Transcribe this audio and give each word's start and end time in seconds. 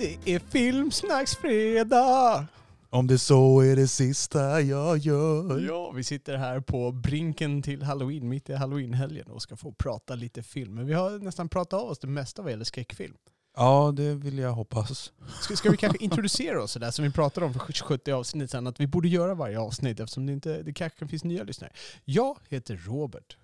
Det 0.00 0.34
är 0.34 0.38
Filmsnacksfredag! 0.38 2.46
Om 2.90 3.06
det 3.06 3.18
så 3.18 3.60
är 3.60 3.76
det 3.76 3.88
sista 3.88 4.60
jag 4.60 4.98
gör. 4.98 5.60
Ja, 5.60 5.90
vi 5.90 6.04
sitter 6.04 6.36
här 6.36 6.60
på 6.60 6.92
brinken 6.92 7.62
till 7.62 7.82
halloween, 7.82 8.28
mitt 8.28 8.50
i 8.50 8.54
halloweenhelgen 8.54 9.30
och 9.30 9.42
ska 9.42 9.56
få 9.56 9.72
prata 9.72 10.14
lite 10.14 10.42
film. 10.42 10.74
Men 10.74 10.86
vi 10.86 10.92
har 10.92 11.18
nästan 11.18 11.48
pratat 11.48 11.80
av 11.80 11.88
oss 11.88 11.98
det 11.98 12.06
mesta 12.06 12.42
vad 12.42 12.50
gäller 12.50 12.64
skräckfilm. 12.64 13.14
Ja, 13.56 13.92
det 13.96 14.14
vill 14.14 14.38
jag 14.38 14.52
hoppas. 14.52 15.12
Ska, 15.40 15.56
ska 15.56 15.70
vi 15.70 15.76
kanske 15.76 16.04
introducera 16.04 16.62
oss 16.62 16.72
sådär 16.72 16.90
som 16.90 17.04
vi 17.04 17.10
pratade 17.10 17.46
om 17.46 17.54
för 17.54 17.72
70 17.72 18.12
avsnitt 18.12 18.50
sedan, 18.50 18.66
att 18.66 18.80
vi 18.80 18.86
borde 18.86 19.08
göra 19.08 19.34
varje 19.34 19.60
avsnitt 19.60 20.00
eftersom 20.00 20.26
det, 20.26 20.32
inte, 20.32 20.62
det 20.62 20.72
kanske 20.72 21.06
finns 21.06 21.24
nya 21.24 21.44
lyssnare. 21.44 21.72
Jag 22.04 22.38
heter 22.48 22.76
Robert. 22.76 23.36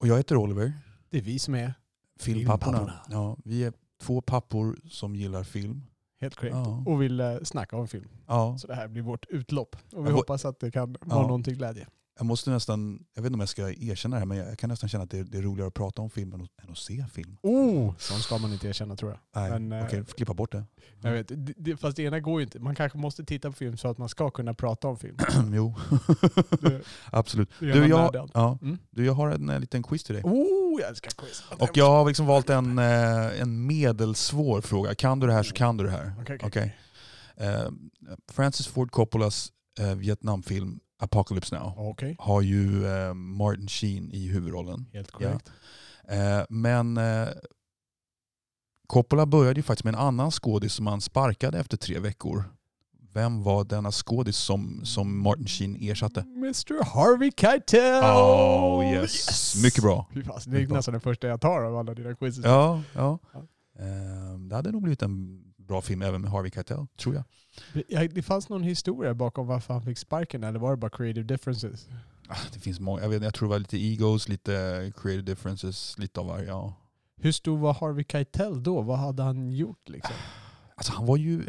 Och 0.00 0.06
jag 0.06 0.16
heter 0.16 0.36
Oliver. 0.36 0.72
Det 1.10 1.18
är 1.18 1.22
vi 1.22 1.38
som 1.38 1.54
är 1.54 1.74
Filmpapporna. 2.20 2.78
Filmpapporna. 2.78 3.00
Ja, 3.10 3.36
vi 3.44 3.64
är 3.64 3.72
två 4.02 4.20
pappor 4.20 4.76
som 4.90 5.16
gillar 5.16 5.44
film. 5.44 5.82
Helt 6.20 6.36
korrekt 6.36 6.56
Ja. 6.56 6.82
och 6.86 7.02
vill 7.02 7.20
eh, 7.20 7.36
snacka 7.42 7.76
om 7.76 7.88
film. 7.88 8.08
Ja, 8.26 8.56
Så 8.58 8.66
det 8.66 8.74
här 8.74 8.88
blir 8.88 9.02
vårt 9.02 9.26
utlopp. 9.28 9.76
Och 9.92 10.06
vi 10.06 10.10
Ja, 10.10 10.16
hoppas 10.16 10.44
att 10.44 10.60
det 10.60 10.70
kan 10.70 10.96
vara 11.00 11.22
Ja. 11.22 11.28
någon 11.28 11.42
till 11.42 11.56
glädje. 11.56 11.86
Jag 12.20 12.26
måste 12.26 12.50
nästan, 12.50 13.04
jag 13.14 13.22
vet 13.22 13.26
inte 13.26 13.34
om 13.34 13.40
jag 13.40 13.48
ska 13.48 13.70
erkänna 13.70 14.16
det 14.16 14.20
här, 14.20 14.26
men 14.26 14.36
jag 14.38 14.58
kan 14.58 14.70
nästan 14.70 14.88
känna 14.88 15.04
att 15.04 15.10
det 15.10 15.18
är, 15.18 15.24
det 15.24 15.38
är 15.38 15.42
roligare 15.42 15.68
att 15.68 15.74
prata 15.74 16.02
om 16.02 16.10
film 16.10 16.32
än 16.32 16.42
att, 16.70 16.78
se 16.78 17.04
film. 17.12 17.36
Oh! 17.42 17.94
Sånt 17.98 18.22
ska 18.22 18.38
man 18.38 18.52
inte 18.52 18.68
erkänna 18.68 18.96
tror 18.96 19.10
jag. 19.10 19.20
Nej, 19.42 19.50
Men, 19.60 19.72
eh, 19.80 19.86
okej, 19.86 20.04
klippa 20.16 20.34
bort 20.34 20.52
det. 20.52 20.64
Jag 21.02 21.12
vet, 21.12 21.32
det, 21.56 21.76
fast 21.76 21.96
det 21.96 22.02
ena 22.02 22.20
går 22.20 22.40
ju 22.40 22.44
inte. 22.44 22.58
Man 22.58 22.74
kanske 22.74 22.98
måste 22.98 23.24
titta 23.24 23.48
på 23.50 23.56
film 23.56 23.76
så 23.76 23.88
att 23.88 23.98
man 23.98 24.08
ska 24.08 24.30
kunna 24.30 24.54
prata 24.54 24.88
om 24.88 24.96
film. 24.98 25.16
jo, 25.54 25.74
Det, 26.60 26.80
absolut. 27.10 27.50
Du 27.58 27.86
jag, 27.86 28.30
ja, 28.34 28.58
Mm. 28.62 28.78
du, 28.90 29.04
jag 29.04 29.12
har 29.12 29.30
en, 29.30 29.48
eh, 29.48 29.60
liten 29.60 29.82
quiz 29.82 30.04
till 30.04 30.14
dig. 30.14 30.24
Oh, 30.24 30.80
jag 30.80 30.88
älskar 30.88 31.10
quiz. 31.10 31.42
Och 31.58 31.76
jag 31.76 31.90
har 31.90 32.06
liksom 32.06 32.26
valt 32.26 32.50
en, 32.50 32.78
eh, 32.78 33.40
en 33.40 33.66
medelsvår 33.66 34.60
fråga. 34.60 34.94
Kan 34.94 35.20
du 35.20 35.26
det 35.26 35.32
här 35.32 35.42
så 35.42 35.54
kan 35.54 35.76
du 35.76 35.84
det 35.84 35.90
här. 35.90 36.12
Okej, 36.20 36.38
okej. 36.42 36.46
Okej. 36.46 36.76
Eh, 37.48 37.70
Francis 38.32 38.66
Ford 38.66 38.90
Coppolas 38.90 39.52
eh, 39.78 39.94
Vietnamfilm 39.94 40.80
Apocalypse 41.00 41.54
Now 41.58 41.72
Okej, 41.76 42.16
har 42.18 42.40
ju 42.42 42.86
eh, 42.86 43.14
Martin 43.14 43.68
Sheen 43.68 44.10
i 44.12 44.28
huvudrollen. 44.28 44.86
helt 44.92 45.10
korrekt. 45.10 45.50
Eh, 46.08 46.42
men 46.48 46.96
eh, 46.96 47.28
Coppola 48.86 49.26
började 49.26 49.58
ju 49.58 49.62
faktiskt 49.62 49.84
med 49.84 49.94
en 49.94 50.00
annan 50.00 50.30
skådis 50.30 50.72
som 50.72 50.86
han 50.86 51.00
sparkade 51.00 51.58
efter 51.58 51.76
tre 51.76 51.98
veckor. 51.98 52.44
Vem 53.12 53.42
var 53.42 53.64
denna 53.64 53.90
skådis 53.92 54.36
som, 54.36 54.80
som 54.84 55.22
Martin 55.22 55.46
Sheen 55.46 55.76
ersatte? 55.80 56.20
Mr 56.20 56.84
Harvey 56.84 57.30
Keitel! 57.36 58.04
Oh 58.04 58.84
yes. 58.92 59.62
Mycket 59.64 59.82
bra. 59.82 60.06
Fy 60.14 60.22
fan, 60.22 60.40
det 60.46 60.62
är 60.62 60.66
nästan 60.68 60.92
den 60.92 61.00
första 61.00 61.26
jag 61.28 61.40
tar 61.40 61.60
av 61.62 61.76
alla 61.76 61.94
dina 61.94 62.14
quiz. 62.14 62.38
Ja, 62.38 62.82
ja. 62.94 63.18
Ja. 63.32 63.38
Eh, 63.78 64.38
det 64.48 64.54
hade 64.56 64.72
nog 64.72 64.82
blivit 64.82 65.02
en 65.02 65.42
bra 65.70 65.80
film 65.80 66.02
även 66.02 66.20
med 66.20 66.30
Harvey 66.30 66.50
Keitel, 66.50 66.86
tror 66.98 67.14
jag. 67.14 67.24
Ja, 67.88 68.08
Det 68.08 68.22
fanns 68.22 68.48
någon 68.48 68.62
historia 68.62 69.14
bakom 69.14 69.46
varför 69.46 69.74
han 69.74 69.82
fick 69.82 69.98
sparken 69.98 70.44
eller 70.44 70.58
var 70.58 70.70
det 70.70 70.76
bara 70.76 70.90
creative 70.90 71.22
differences? 71.26 71.88
Ah, 72.28 72.36
Det 72.52 72.58
finns 72.60 72.80
många, 72.80 73.02
jag, 73.02 73.08
vet, 73.08 73.22
jag 73.22 73.34
tror 73.34 73.48
det 73.48 73.50
var 73.50 73.58
lite 73.58 73.78
egos, 73.78 74.28
lite 74.28 74.52
creative 74.96 75.22
differences, 75.22 75.98
lite 75.98 76.20
av 76.20 76.26
varje. 76.26 76.46
Ja. 76.46 76.74
Hur 77.22 77.32
stor 77.32 77.58
var 77.58 77.74
Harvey 77.74 78.04
Keitel 78.08 78.62
då? 78.62 78.80
Vad 78.82 78.98
hade 78.98 79.22
han 79.22 79.52
gjort 79.52 79.88
liksom? 79.88 80.14
Alltså 80.74 80.92
han 80.92 81.06
var 81.06 81.16
ju... 81.16 81.46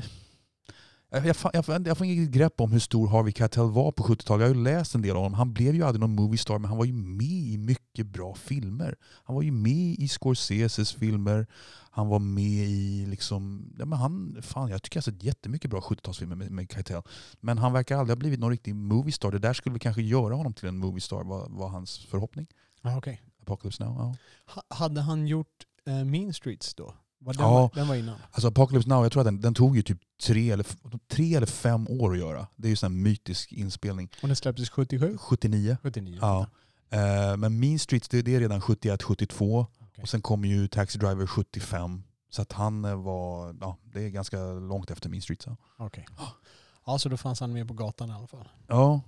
Jag, 1.14 1.26
jag, 1.26 1.36
jag, 1.54 1.66
får- 1.66 1.88
jag 1.88 1.98
får 1.98 2.08
inget 2.08 2.30
grepp 2.32 2.62
om 2.62 2.72
hur 2.72 2.80
stor 2.80 3.08
Harvey 3.08 3.34
Keitel 3.34 3.72
var 3.72 3.92
på 3.92 4.04
70-talet. 4.04 4.42
Jag 4.42 4.50
har 4.50 4.56
ju 4.56 4.64
läst 4.64 4.96
en 4.96 5.02
del 5.02 5.12
om 5.12 5.24
honom. 5.24 5.34
Han 5.34 5.54
blev 5.54 5.76
ju 5.76 5.84
aldrig 5.84 6.00
någon 6.00 6.16
movie 6.16 6.38
star, 6.38 6.60
men 6.60 6.70
han 6.70 6.78
var 6.78 6.86
ju 6.86 6.94
med 6.94 7.28
i 7.28 7.58
mycket 7.58 8.08
bra 8.08 8.36
filmer. 8.36 8.96
Han 9.24 9.36
var 9.36 9.42
ju 9.44 9.52
med 9.52 9.96
i 10.00 10.08
Scorseses 10.08 10.94
filmer. 10.94 11.48
Han 11.92 12.08
var 12.08 12.20
med 12.20 12.70
i 12.70 13.06
liksom... 13.06 13.72
Ja, 13.80 13.86
men 13.86 14.00
han, 14.00 14.38
fan, 14.42 14.70
jag 14.70 14.84
tycker 14.84 14.98
jag 14.98 15.02
har 15.02 15.12
sett 15.12 15.24
jättemycket 15.24 15.70
bra 15.72 15.80
70-talsfilmer 15.80 16.36
med, 16.36 16.52
med 16.52 16.72
Keitel. 16.72 17.02
Men 17.40 17.58
han 17.58 17.74
verkar 17.74 17.98
aldrig 17.98 18.16
ha 18.18 18.20
blivit 18.20 18.40
någon 18.40 18.52
riktig 18.52 18.76
movie 18.76 19.12
star. 19.12 19.32
Det 19.32 19.40
där 19.40 19.54
skulle 19.54 19.80
kanske 19.80 20.02
göra 20.02 20.36
honom 20.36 20.54
till 20.54 20.68
en 20.68 20.78
movie 20.78 21.02
star, 21.02 21.24
var, 21.24 21.48
var 21.50 21.68
hans 21.70 21.98
förhoppning. 22.00 22.48
Ah, 22.82 22.98
okej. 22.98 23.22
Apocalypse 23.42 23.84
Now, 23.84 23.96
ja. 23.98 24.16
Ha- 24.46 24.76
Hade 24.76 25.02
han 25.02 25.28
gjort 25.28 25.66
eh, 25.88 26.04
Mean 26.06 26.34
Streets 26.34 26.74
då? 26.76 26.94
Den, 27.26 27.36
Ja. 27.40 27.52
var, 27.52 27.72
den 27.76 27.88
var 27.88 27.96
innan? 27.96 28.16
Alltså 28.32 28.48
Apocalypse 28.48 28.90
Now, 28.90 29.04
jag 29.04 29.12
tror 29.12 29.22
att 29.22 29.28
den, 29.28 29.42
den 29.42 29.54
tog 29.54 29.76
ju 29.76 29.82
typ 29.82 30.00
tre 30.24 30.52
eller, 30.52 30.66
tre 31.08 31.36
eller 31.36 31.48
fem 31.48 31.88
år 31.90 32.12
att 32.14 32.20
göra. 32.20 32.48
Det 32.56 32.68
är 32.68 32.84
ju 32.84 32.86
en 32.86 33.02
mytisk 33.02 33.52
inspelning. 33.52 34.10
Och 34.22 34.28
den 34.28 34.36
släpptes 34.36 34.70
77? 34.70 35.18
79. 35.18 35.78
79? 35.84 36.18
Ja. 36.22 36.48
Eh, 36.90 37.38
men 37.38 37.60
Mean 37.60 37.80
Streets 37.80 38.10
det, 38.10 38.22
det 38.22 38.36
är 38.36 38.40
redan 38.40 38.62
71, 38.62 39.04
72. 39.04 39.68
Okej. 39.80 40.02
Och 40.02 40.10
sen 40.10 40.22
kommer 40.22 40.48
ju 40.48 40.68
Taxi 40.68 41.00
Driver 41.00 41.28
75. 41.28 42.04
Så 42.30 42.42
att 42.42 42.52
han 42.52 42.86
eh, 42.86 42.96
var, 42.96 43.56
ja 43.62 43.78
det 43.84 44.04
är 44.06 44.10
ganska 44.10 44.38
långt 44.54 44.92
efter 44.92 45.10
Mean 45.10 45.22
Streets. 45.22 45.46
Okej. 45.78 46.06
Ja, 46.86 47.00
så 47.00 47.10
då 47.10 47.18
fanns 47.18 47.40
han 47.40 47.54
med 47.54 47.68
på 47.68 47.74
gatan 47.74 48.10
i 48.10 48.14
alla 48.14 48.28
fall. 48.28 48.50
ja. 48.68 49.02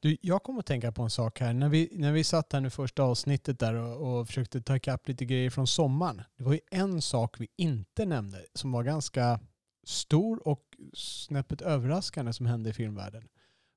Du, 0.00 0.16
jag 0.20 0.42
kommer 0.42 0.60
att 0.60 0.66
tänka 0.66 0.92
på 0.92 1.02
en 1.02 1.10
sak 1.10 1.40
här. 1.40 1.52
När 1.52 1.68
vi, 1.68 1.88
när 1.92 2.12
vi 2.12 2.24
satt 2.24 2.52
här 2.52 2.60
nu 2.60 2.70
första 2.70 3.02
avsnittet 3.02 3.58
där 3.58 3.74
och, 3.74 4.20
och 4.20 4.26
försökte 4.26 4.62
ta 4.62 4.76
ikapp 4.76 5.08
lite 5.08 5.24
grejer 5.24 5.50
från 5.50 5.66
sommaren. 5.66 6.22
Det 6.36 6.44
var 6.44 6.52
ju 6.52 6.60
en 6.70 7.02
sak 7.02 7.40
vi 7.40 7.48
inte 7.56 8.06
nämnde 8.06 8.44
som 8.54 8.72
var 8.72 8.82
ganska 8.82 9.40
stor 9.84 10.48
och 10.48 10.62
snäppet 10.94 11.62
överraskande 11.62 12.32
som 12.32 12.46
hände 12.46 12.70
i 12.70 12.72
filmvärlden. 12.72 13.28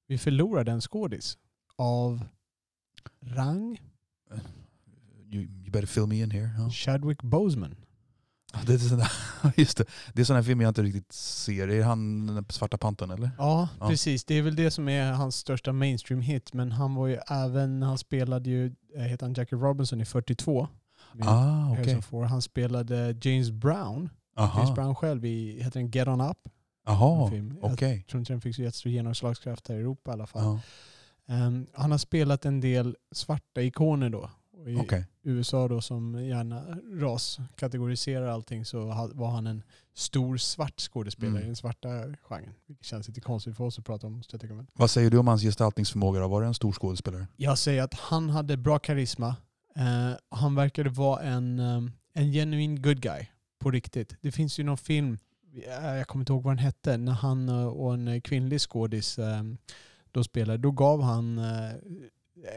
Vi 0.07 0.17
förlorade 0.17 0.71
en 0.71 0.81
skådis 0.81 1.37
av 1.77 2.25
rang 3.21 3.79
You, 5.33 5.43
you 5.43 5.71
better 5.71 5.87
fill 5.87 6.07
me 6.07 6.21
in 6.21 6.31
here. 6.31 6.49
Ja. 6.57 6.69
Chadwick 6.69 7.21
Boseman. 7.21 7.75
Det, 8.65 8.73
är 8.73 8.97
där, 8.97 9.11
just 9.57 9.77
det. 9.77 9.85
det 10.13 10.21
är 10.21 10.25
sådana 10.25 10.43
filmer 10.43 10.63
jag 10.63 10.69
inte 10.71 10.83
riktigt 10.83 11.11
ser. 11.13 11.67
Är 11.67 11.83
han 11.83 12.27
den 12.27 12.45
svarta 12.49 12.77
panten 12.77 13.11
eller? 13.11 13.31
Ja, 13.37 13.69
Ja. 13.79 13.87
precis. 13.89 14.25
Det 14.25 14.35
är 14.35 14.41
väl 14.41 14.55
det 14.55 14.71
som 14.71 14.89
är 14.89 15.11
hans 15.11 15.35
största 15.35 15.71
mainstream-hit. 15.71 16.53
Men 16.53 16.71
han 16.71 16.95
var 16.95 17.07
ju 17.07 17.17
även, 17.27 17.81
han 17.81 17.97
spelade 17.97 18.49
ju, 18.49 18.75
eh, 18.95 19.01
heter 19.01 19.25
han 19.25 19.33
Jackie 19.33 19.57
Robinson 19.59 20.01
i 20.01 20.05
42. 20.05 20.67
med 21.13 21.27
Ah, 21.27 21.71
okej. 21.71 22.01
Ford. 22.01 22.25
Han 22.25 22.41
spelade 22.41 23.15
James 23.21 23.51
Brown, 23.51 24.09
James 24.37 24.53
Aha. 24.55 24.73
Brown 24.75 24.95
själv 24.95 25.25
i, 25.25 25.63
heter 25.63 25.79
den 25.79 25.91
Get 25.91 26.07
On 26.07 26.21
Up? 26.21 26.37
en 26.87 26.91
Aha, 26.93 27.29
film. 27.29 27.57
okej. 27.61 27.97
Jag 27.97 28.07
tror 28.07 28.19
inte 28.19 28.33
den 28.33 28.41
fick 28.41 28.55
så 28.55 28.61
jättestor 28.61 28.91
genomslagskraft 28.91 29.67
här 29.67 29.75
i 29.75 29.79
Europa 29.79 30.11
i 30.11 30.13
alla 30.13 30.27
fall. 30.27 30.43
Ja, 30.43 30.59
Ehm, 31.27 31.67
han 31.73 31.91
har 31.91 31.97
spelat 31.97 32.45
en 32.45 32.61
del 32.61 32.95
svarta 33.15 33.61
ikoner 33.61 34.09
då. 34.09 34.29
Och 34.63 34.69
I 34.69 34.75
okej. 34.75 35.05
USA 35.23 35.67
då 35.67 35.81
som 35.81 36.25
gärna 36.25 36.77
raskategoriserar 37.01 38.27
allting 38.27 38.65
så 38.65 38.85
var 39.13 39.29
han 39.29 39.47
en 39.47 39.63
stor 39.93 40.37
svart 40.37 40.79
skådespelare 40.81 41.31
Mm. 41.31 41.43
i 41.43 41.45
den 41.45 41.55
svarta 41.55 41.89
genren. 42.21 42.53
Vilket 42.67 42.85
känns 42.85 43.07
lite 43.07 43.21
konstigt 43.21 43.57
för 43.57 43.63
oss 43.63 43.79
att 43.79 43.85
prata 43.85 44.07
om. 44.07 44.21
mig. 44.41 44.65
Vad 44.73 44.89
säger 44.89 45.09
du 45.11 45.17
om 45.17 45.27
hans 45.27 45.41
gestaltningsförmåga? 45.41 46.19
då? 46.19 46.27
Var 46.27 46.41
det 46.41 46.47
en 46.47 46.53
stor 46.53 46.71
skådespelare? 46.71 47.27
Jag 47.35 47.57
säger 47.57 47.83
att 47.83 47.93
han 47.93 48.29
hade 48.29 48.57
bra 48.57 48.79
karisma. 48.79 49.35
Eh, 49.75 50.11
han 50.29 50.55
verkade 50.55 50.89
vara 50.89 51.21
en, 51.21 51.59
um, 51.59 51.91
en 52.13 52.31
genuin 52.31 52.81
good 52.81 53.01
guy. 53.01 53.25
På 53.59 53.71
riktigt. 53.71 54.15
Det 54.21 54.31
finns 54.31 54.59
ju 54.59 54.63
någon 54.63 54.77
film, 54.77 55.17
eh, 55.67 55.95
jag 55.95 56.07
kommer 56.07 56.21
inte 56.21 56.33
ihåg 56.33 56.43
vad 56.43 56.51
den 56.51 56.65
hette, 56.65 56.97
när 56.97 57.11
han 57.11 57.49
eh, 57.49 57.65
och 57.65 57.93
en 57.93 58.21
kvinnlig 58.21 58.61
skådis 58.61 59.19
eh, 59.19 59.43
då 60.11 60.23
spelade. 60.23 60.57
Då 60.57 60.71
gav 60.71 61.01
han 61.01 61.37
eh, 61.37 61.71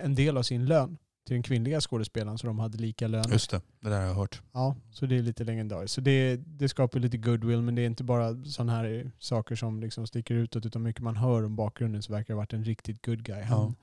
en 0.03 0.15
del 0.15 0.37
av 0.37 0.43
sin 0.43 0.67
lön 0.67 0.99
till 1.27 1.35
den 1.35 1.43
kvinnliga 1.43 1.81
skådespelaren 1.81 2.39
så 2.39 2.47
de 2.47 2.59
hade 2.59 2.79
lika 2.79 3.09
lön. 3.09 3.25
Just 3.31 3.51
det, 3.51 3.61
det 3.81 3.89
där 3.89 4.01
har 4.01 4.07
jag 4.07 4.15
hört. 4.15 4.43
Ja, 4.53 4.77
så 4.91 5.07
det 5.07 5.17
är 5.19 5.23
lite 5.23 5.45
legendariskt. 5.45 5.95
Så 5.95 6.01
det, 6.01 6.37
det 6.37 6.69
skapar 6.69 7.01
lite 7.01 7.17
goodwill 7.17 7.63
men 7.63 7.75
det 7.75 7.83
är 7.83 7.87
inte 7.87 8.05
bara 8.05 8.45
sådana 8.45 8.73
här 8.73 9.11
saker 9.19 9.55
som 9.57 9.81
liksom 9.81 10.07
sticker 10.07 10.35
utåt 10.35 10.67
utan 10.67 10.83
mycket 10.83 11.03
man 11.03 11.17
hör 11.17 11.43
om 11.45 11.57
bakgrunden 11.57 12.03
så 12.03 12.13
verkar 12.13 12.27
det 12.27 12.33
ha 12.35 12.41
varit 12.41 12.53
en 12.53 12.65
riktigt 12.65 13.07
good 13.07 13.23
guy. 13.25 13.43
Han 13.43 13.59
Ja. 13.61 13.75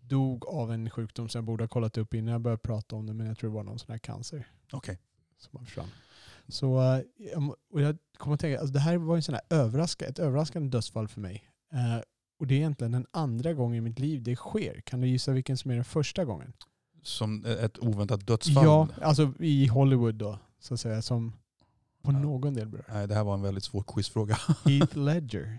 dog 0.00 0.46
av 0.46 0.72
en 0.72 0.90
sjukdom 0.90 1.28
som 1.28 1.38
jag 1.38 1.44
borde 1.44 1.64
ha 1.64 1.68
kollat 1.68 1.98
upp 1.98 2.14
innan 2.14 2.32
jag 2.32 2.40
började 2.40 2.62
prata 2.62 2.96
om 2.96 3.06
det 3.06 3.14
men 3.14 3.26
jag 3.26 3.38
tror 3.38 3.50
det 3.50 3.54
var 3.56 3.62
någon 3.64 3.78
sån 3.78 3.90
här 3.92 3.98
cancer 3.98 4.46
Okej. 4.72 4.98
som 5.38 5.50
han 5.56 5.66
försvann. 5.66 5.88
Så 6.48 6.82
eh, 6.92 7.48
och 7.72 7.80
jag 7.80 7.96
kommer 8.16 8.34
att 8.34 8.40
tänka, 8.40 8.60
alltså 8.60 8.72
det 8.72 8.80
här 8.80 8.96
var 8.96 9.16
en 9.16 9.22
sån 9.22 9.34
här 9.34 9.42
överraska, 9.58 10.06
ett 10.06 10.18
överraskande 10.18 10.68
dödsfall 10.68 11.08
för 11.08 11.20
mig. 11.20 11.44
Och 12.38 12.46
det 12.46 12.54
är 12.54 12.58
egentligen 12.58 12.92
den 12.92 13.06
andra 13.10 13.52
gången 13.52 13.76
i 13.76 13.80
mitt 13.80 13.98
liv 13.98 14.22
det 14.22 14.36
sker. 14.36 14.80
Kan 14.80 15.00
du 15.00 15.08
gissa 15.08 15.32
vilken 15.32 15.56
som 15.56 15.70
är 15.70 15.74
den 15.74 15.84
första 15.84 16.24
gången? 16.24 16.52
Som 17.02 17.44
ett 17.44 17.78
oväntat 17.78 18.26
dödsfall? 18.26 18.64
Ja, 18.64 18.88
alltså 19.02 19.32
i 19.40 19.66
Hollywood 19.66 20.14
då. 20.14 20.38
Så 20.60 20.74
att 20.74 20.80
säga. 20.80 21.02
Som, 21.02 21.32
På 22.02 22.12
Ja. 22.12 22.18
någon 22.18 22.54
del 22.54 22.68
bror. 22.68 22.84
Nej, 22.88 23.08
det 23.08 23.14
här 23.14 23.24
var 23.24 23.34
en 23.34 23.42
väldigt 23.42 23.64
svår 23.64 23.82
quizfråga. 23.86 24.38
Heath 24.64 24.96
Ledger. 24.98 25.58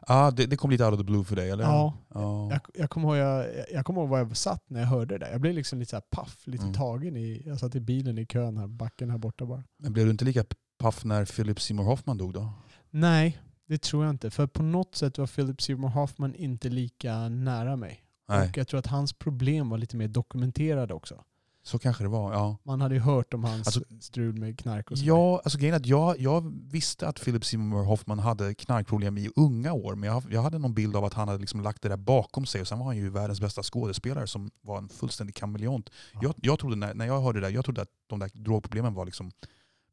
ah, 0.00 0.30
det, 0.30 0.46
det 0.46 0.56
kom 0.56 0.70
lite 0.70 0.84
out 0.84 0.92
of 0.94 0.98
the 1.00 1.04
blue 1.04 1.24
för 1.24 1.36
dig, 1.36 1.50
eller? 1.50 1.64
Ja. 1.64 1.94
ja. 2.14 2.48
Jag, 2.50 2.60
jag, 2.74 2.90
kommer 2.90 3.08
ihåg, 3.08 3.16
jag, 3.16 3.46
jag 3.72 3.86
kommer 3.86 4.00
ihåg 4.00 4.08
var 4.08 4.18
jag 4.18 4.36
satt 4.36 4.70
när 4.70 4.80
jag 4.80 4.86
hörde 4.86 5.18
det 5.18 5.24
där. 5.24 5.32
Jag 5.32 5.40
blev 5.40 5.54
liksom 5.54 5.78
lite 5.78 5.90
så 5.90 6.00
paff, 6.00 6.42
lite 6.46 6.62
Mm. 6.64 6.74
tagen 6.74 7.16
i, 7.16 7.42
jag 7.46 7.60
satt 7.60 7.74
i 7.74 7.80
bilen 7.80 8.18
i 8.18 8.26
kön 8.26 8.56
här, 8.56 8.66
backen 8.66 9.10
här 9.10 9.18
borta 9.18 9.46
bara. 9.46 9.64
Men 9.78 9.92
blev 9.92 10.04
du 10.06 10.10
inte 10.10 10.24
lika 10.24 10.44
paff 10.78 11.04
när 11.04 11.24
Philip 11.24 11.60
Seymour 11.60 11.84
Hoffman 11.84 12.18
dog 12.18 12.32
då? 12.32 12.52
Nej, 12.90 13.38
det 13.66 13.82
tror 13.82 14.04
jag 14.04 14.10
inte. 14.10 14.30
För 14.30 14.46
på 14.46 14.62
något 14.62 14.94
sätt 14.94 15.18
var 15.18 15.26
Philip 15.26 15.62
Seymour 15.62 15.88
Hoffman 15.88 16.34
inte 16.34 16.68
lika 16.68 17.28
nära 17.28 17.76
mig. 17.76 18.02
Nej, 18.28 18.48
Och 18.48 18.56
jag 18.58 18.68
tror 18.68 18.78
att 18.80 18.86
hans 18.86 19.12
problem 19.12 19.68
var 19.68 19.78
lite 19.78 19.96
mer 19.96 20.08
dokumenterade 20.08 20.94
också. 20.94 21.24
så 21.62 21.78
kanske 21.78 22.04
det 22.04 22.08
var. 22.08 22.32
Ja. 22.32 22.56
Man 22.62 22.80
hade 22.80 22.94
ju 22.94 23.00
hört 23.00 23.34
om 23.34 23.44
hans 23.44 23.66
Alltså- 23.66 23.80
strul 24.00 24.34
med 24.38 24.58
knark 24.58 24.90
och 24.90 24.98
så. 24.98 25.04
Ja, 25.04 25.40
alltså 25.44 25.58
grejen 25.58 25.74
är 25.74 25.78
att 25.80 25.86
jag, 25.86 26.20
jag 26.20 26.52
visste 26.70 27.08
att 27.08 27.20
Philip 27.24 27.44
Seymour 27.44 27.84
Hoffman 27.84 28.18
hade 28.18 28.54
knarkproblem 28.54 29.18
i 29.18 29.30
unga 29.36 29.72
år, 29.72 29.94
men 29.94 30.10
jag, 30.10 30.22
jag 30.30 30.42
hade 30.42 30.58
någon 30.58 30.74
bild 30.74 30.96
av 30.96 31.04
att 31.04 31.14
han 31.14 31.28
hade 31.28 31.40
liksom 31.40 31.60
lagt 31.60 31.82
det 31.82 31.88
där 31.88 31.96
bakom 31.96 32.46
sig 32.46 32.60
och 32.60 32.68
sen 32.68 32.78
var 32.78 32.86
han 32.86 32.96
ju 32.96 33.10
världens 33.10 33.40
bästa 33.40 33.62
skådespelare 33.62 34.26
som 34.26 34.50
var 34.60 34.78
en 34.78 34.88
fullständig 34.88 35.34
kameleont. 35.36 35.90
Ja. 36.12 36.20
Jag, 36.22 36.34
jag 36.36 36.58
trodde 36.58 36.76
när, 36.76 36.94
när 36.94 37.06
jag 37.06 37.20
hörde 37.20 37.40
det 37.40 37.46
där, 37.46 37.54
jag 37.54 37.64
trodde 37.64 37.82
att 37.82 37.90
de 38.06 38.18
där 38.18 38.30
drogproblemen 38.34 38.94
var 38.94 39.04
liksom 39.04 39.30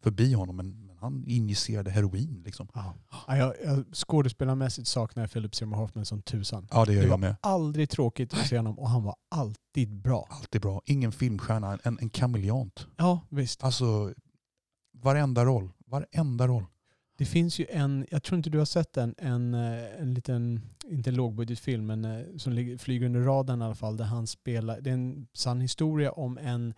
förbi 0.04 0.34
honom, 0.34 0.56
men, 0.56 0.86
men 0.88 0.98
han 0.98 1.24
injicerade 1.28 1.92
heroin. 1.92 2.42
Liksom. 2.46 2.68
Ja. 2.74 2.94
Ja, 3.28 3.38
jag, 3.38 3.54
jag, 3.66 3.86
skådespelarmässigt 3.96 4.88
saknar 4.88 5.24
jag 5.24 5.32
Philip 5.32 5.56
Seymour 5.56 5.78
Hoffman 5.78 6.06
som 6.06 6.22
tusan. 6.22 6.68
Ja, 6.72 6.86
det 6.86 6.94
gör 6.94 7.00
Det 7.02 7.06
jag 7.08 7.12
var 7.12 7.18
med. 7.18 7.36
aldrig 7.42 7.90
tråkigt 7.90 8.34
att 8.34 8.48
se 8.48 8.58
honom 8.58 8.80
och 8.80 8.90
han 8.90 9.04
var 9.04 9.16
alltid 9.32 9.96
bra. 9.96 10.28
Alltid 10.30 10.62
bra. 10.62 10.82
Ingen 10.86 11.12
filmstjärna, 11.12 11.80
en, 11.84 11.98
en 12.02 12.10
kameleont. 12.10 12.88
Ja, 12.98 13.22
visst. 13.30 13.64
Alltså, 13.64 14.14
varenda 15.02 15.46
roll. 15.46 15.70
Varenda 15.86 16.48
roll. 16.48 16.66
Det 17.18 17.26
finns 17.26 17.60
ju 17.60 17.66
en, 17.70 18.06
jag 18.12 18.24
tror 18.24 18.38
inte 18.38 18.50
du 18.50 18.58
har 18.58 18.66
sett 18.66 18.94
den, 18.94 19.16
en, 19.18 19.54
eh, 19.54 20.02
en 20.02 20.14
liten, 20.14 20.62
inte 20.86 21.10
en 21.10 21.16
lågbudgetfilm, 21.16 21.86
men 21.86 22.06
eh, 22.06 22.22
som 22.38 22.54
ligger- 22.54 22.78
flyger 22.78 23.06
under 23.06 23.22
radarn 23.22 23.62
i 23.62 23.66
alla 23.66 23.76
fall, 23.76 23.98
där 23.98 24.06
han 24.06 24.28
spelar, 24.28 24.82
det 24.82 24.90
är 24.90 24.94
en 24.94 25.28
sann 25.34 25.62
historia 25.62 26.12
om 26.12 26.38
en 26.38 26.74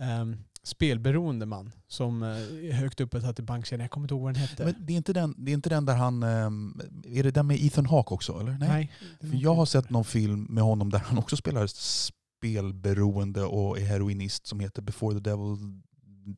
ehm, 0.00 0.36
spelberoende 0.64 1.46
man 1.46 1.72
som 1.86 2.22
eh, 2.22 2.28
är 2.68 2.72
högt 2.72 3.00
uppe 3.00 3.20
satt 3.20 3.38
i 3.38 3.42
bankkedjan. 3.42 3.80
Jag 3.80 3.90
kommer 3.90 4.04
inte 4.04 4.14
ihåg 4.14 4.22
vad 4.22 4.34
den 4.34 4.42
hette. 4.42 4.64
Men 4.64 4.74
det 4.78 4.92
är 4.92 4.96
inte 4.96 5.12
den, 5.12 5.34
det 5.38 5.50
är 5.50 5.54
inte 5.54 5.68
den 5.68 5.84
där 5.86 5.94
han... 5.96 6.22
ehm, 6.22 6.80
Är 7.04 7.22
det 7.22 7.30
den 7.30 7.46
med 7.46 7.64
Ethan 7.64 7.86
Hawke 7.86 8.14
också? 8.14 8.40
Eller? 8.40 8.58
Nej. 8.58 8.92
För 9.20 9.42
jag 9.42 9.54
har 9.54 9.66
sett 9.66 9.90
någon 9.90 10.04
film 10.04 10.46
med 10.50 10.64
honom 10.64 10.90
där 10.90 10.98
han 10.98 11.18
också 11.18 11.36
spelar 11.36 11.66
spelberoende 11.66 13.42
och 13.44 13.78
är 13.78 13.84
heroinist 13.84 14.46
som 14.46 14.60
heter 14.60 14.82
Before 14.82 15.14
the 15.14 15.20
Devil, 15.30 15.56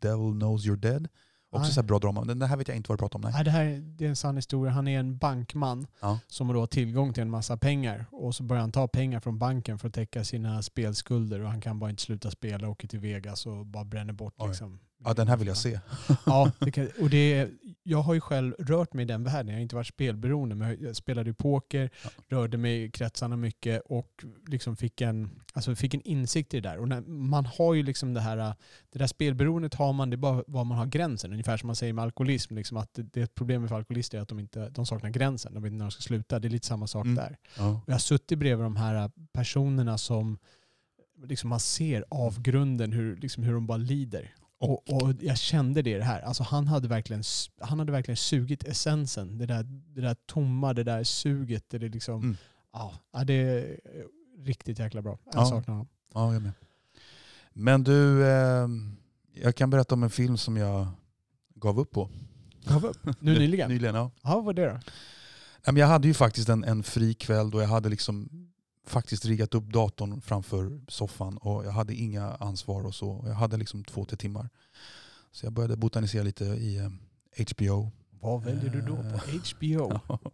Devil 0.00 0.32
Knows 0.32 0.66
You're 0.66 0.76
Dead. 0.76 1.08
Också 1.50 1.72
så 1.72 1.80
här 1.80 1.86
bra 1.86 1.98
drama. 1.98 2.24
Den 2.24 2.42
här 2.42 2.56
vet 2.56 2.68
jag 2.68 2.76
inte 2.76 2.88
vad 2.88 2.98
du 2.98 3.00
pratar 3.00 3.16
om. 3.18 3.22
Nej. 3.22 3.32
Nej, 3.34 3.44
det 3.44 3.50
här 3.50 3.64
det 3.98 4.04
är 4.04 4.08
en 4.08 4.16
sann 4.16 4.36
historia. 4.36 4.72
Han 4.72 4.88
är 4.88 4.98
en 5.00 5.18
bankman 5.18 5.86
Ja. 6.00 6.18
som 6.26 6.48
då 6.52 6.60
har 6.60 6.66
tillgång 6.66 7.12
till 7.12 7.22
en 7.22 7.30
massa 7.30 7.56
pengar. 7.56 8.06
Och 8.12 8.34
så 8.34 8.42
börjar 8.42 8.60
han 8.60 8.72
ta 8.72 8.88
pengar 8.88 9.20
från 9.20 9.38
banken 9.38 9.78
för 9.78 9.88
att 9.88 9.94
täcka 9.94 10.24
sina 10.24 10.62
spelskulder. 10.62 11.40
Och 11.40 11.50
han 11.50 11.60
kan 11.60 11.78
bara 11.78 11.90
inte 11.90 12.02
sluta 12.02 12.30
spela, 12.30 12.68
åker 12.68 12.88
till 12.88 13.00
Vegas 13.00 13.46
och 13.46 13.66
bara 13.66 13.84
bränner 13.84 14.12
bort. 14.12 14.34
Oj. 14.38 14.48
Liksom. 14.48 14.78
Ja, 15.06 15.14
den 15.14 15.28
här 15.28 15.36
vill 15.36 15.48
jag 15.48 15.56
se. 15.56 15.80
Ja, 16.26 16.52
det 16.60 16.70
kan, 16.70 16.88
och 17.00 17.10
det 17.10 17.48
jag 17.82 18.02
har 18.02 18.14
ju 18.14 18.20
själv 18.20 18.54
rört 18.58 18.92
mig 18.94 19.02
i 19.02 19.06
den 19.06 19.24
världen. 19.24 19.48
Jag 19.48 19.54
har 19.54 19.60
inte 19.62 19.74
varit 19.74 19.86
spelberoende, 19.86 20.54
men 20.54 20.76
jag 20.82 20.96
spelade 20.96 21.30
ju 21.30 21.34
poker, 21.34 21.90
Ja. 22.04 22.10
rörde 22.28 22.56
mig 22.58 22.82
i 22.82 22.90
kretsarna 22.90 23.36
mycket 23.36 23.82
och 23.86 24.24
liksom 24.46 24.76
fick, 24.76 25.00
en, 25.00 25.30
alltså 25.52 25.74
fick 25.74 25.94
en 25.94 26.00
insikt 26.02 26.54
i 26.54 26.60
det 26.60 26.68
där. 26.68 26.78
Och 26.78 26.88
när, 26.88 27.00
man 27.00 27.46
har 27.46 27.74
ju 27.74 27.82
liksom 27.82 28.14
det 28.14 28.20
här, 28.20 28.54
det 28.92 28.98
där 28.98 29.06
spelberoendet 29.06 29.74
har 29.74 29.92
man, 29.92 30.10
det 30.10 30.14
är 30.14 30.18
bara 30.18 30.42
var 30.46 30.64
man 30.64 30.78
har 30.78 30.86
gränsen. 30.86 31.32
Ungefär 31.32 31.56
som 31.56 31.66
man 31.66 31.76
säger 31.76 31.92
med 31.92 32.02
alkoholism, 32.02 32.54
liksom 32.54 32.76
att 32.76 32.90
det, 32.94 33.20
är 33.20 33.24
ett 33.24 33.34
problem 33.34 33.62
med 33.62 33.72
alkoholister 33.72 34.18
är 34.18 34.22
att 34.22 34.28
de, 34.28 34.38
inte, 34.38 34.68
de 34.68 34.86
saknar 34.86 35.10
gränsen. 35.10 35.54
De 35.54 35.62
vet 35.62 35.70
inte 35.72 35.78
när 35.78 35.84
de 35.84 35.90
ska 35.90 36.02
sluta. 36.02 36.38
Det 36.38 36.48
är 36.48 36.50
lite 36.50 36.66
samma 36.66 36.86
sak 36.86 37.04
Mm. 37.04 37.14
där. 37.16 37.36
Ja. 37.58 37.80
Jag 37.86 37.94
har 37.94 37.98
suttit 37.98 38.38
bredvid 38.38 38.64
de 38.64 38.76
här 38.76 39.10
personerna 39.32 39.98
som 39.98 40.38
liksom 41.24 41.50
man 41.50 41.60
ser 41.60 42.04
avgrunden, 42.08 42.92
hur, 42.92 43.16
liksom 43.16 43.42
hur 43.42 43.52
de 43.54 43.66
bara 43.66 43.78
lider. 43.78 44.34
Och, 44.58 44.90
och 44.92 45.12
jag 45.20 45.38
kände 45.38 45.82
det 45.82 45.90
i 45.90 45.94
det 45.94 46.04
här. 46.04 46.20
Alltså 46.20 46.42
han, 46.42 46.66
hade 46.66 46.88
verkligen, 46.88 47.22
han 47.60 47.78
hade 47.78 47.92
verkligen 47.92 48.16
sugit 48.16 48.64
essensen. 48.64 49.38
Det 49.38 49.46
där, 49.46 49.62
det 49.94 50.00
där 50.00 50.16
tomma, 50.26 50.72
det 50.74 50.84
där 50.84 51.04
suget. 51.04 51.64
Det, 51.70 51.76
är 51.76 51.80
liksom, 51.88 52.22
Mm. 52.22 52.36
ja, 53.12 53.24
det 53.24 53.34
är 53.34 53.80
riktigt 54.38 54.78
jäkla 54.78 55.02
bra. 55.02 55.18
Jag 55.24 55.42
Ja. 55.42 55.46
saknar 55.46 55.74
honom. 55.74 55.88
Ja, 56.14 56.32
jag 56.32 56.42
med. 56.42 56.52
Men 57.52 57.84
du, 57.84 58.26
ehm, 58.30 58.96
jag 59.32 59.56
kan 59.56 59.70
berätta 59.70 59.94
om 59.94 60.02
en 60.02 60.10
film 60.10 60.36
som 60.36 60.56
jag 60.56 60.86
gav 61.54 61.80
upp 61.80 61.90
på. 61.90 62.10
Gav 62.64 62.84
upp. 62.84 62.98
Nu 63.20 63.32
nyligen? 63.38 63.70
Nyligen, 63.70 63.94
ja. 63.94 64.10
Ja, 64.22 64.34
vad 64.34 64.44
var 64.44 64.52
det 64.52 64.80
då? 65.64 65.78
Jag 65.78 65.86
hade 65.86 66.08
ju 66.08 66.14
faktiskt 66.14 66.48
en, 66.48 66.64
en 66.64 66.82
fri 66.82 67.14
kväll 67.14 67.50
då 67.50 67.60
jag 67.60 67.68
hade 67.68 67.88
liksom 67.88 68.28
faktiskt 68.86 69.24
riggat 69.24 69.54
upp 69.54 69.64
datorn 69.64 70.20
framför 70.20 70.80
soffan 70.88 71.36
och 71.36 71.64
jag 71.64 71.70
hade 71.70 71.94
inga 71.94 72.34
ansvar 72.34 72.86
och 72.86 72.94
så. 72.94 73.24
Jag 73.26 73.34
hade 73.34 73.56
liksom 73.56 73.84
två, 73.84 74.04
tre 74.04 74.16
timmar. 74.16 74.48
Så 75.32 75.46
jag 75.46 75.52
började 75.52 75.76
botanisera 75.76 76.22
lite 76.22 76.44
i 76.44 76.76
eh, 76.78 76.90
HBO. 77.56 77.90
Vad 78.20 78.44
väljer 78.44 78.70
du 78.70 78.80
då 78.80 78.96
på 78.96 79.02
Eh. 79.02 79.40
HBO? 79.56 80.00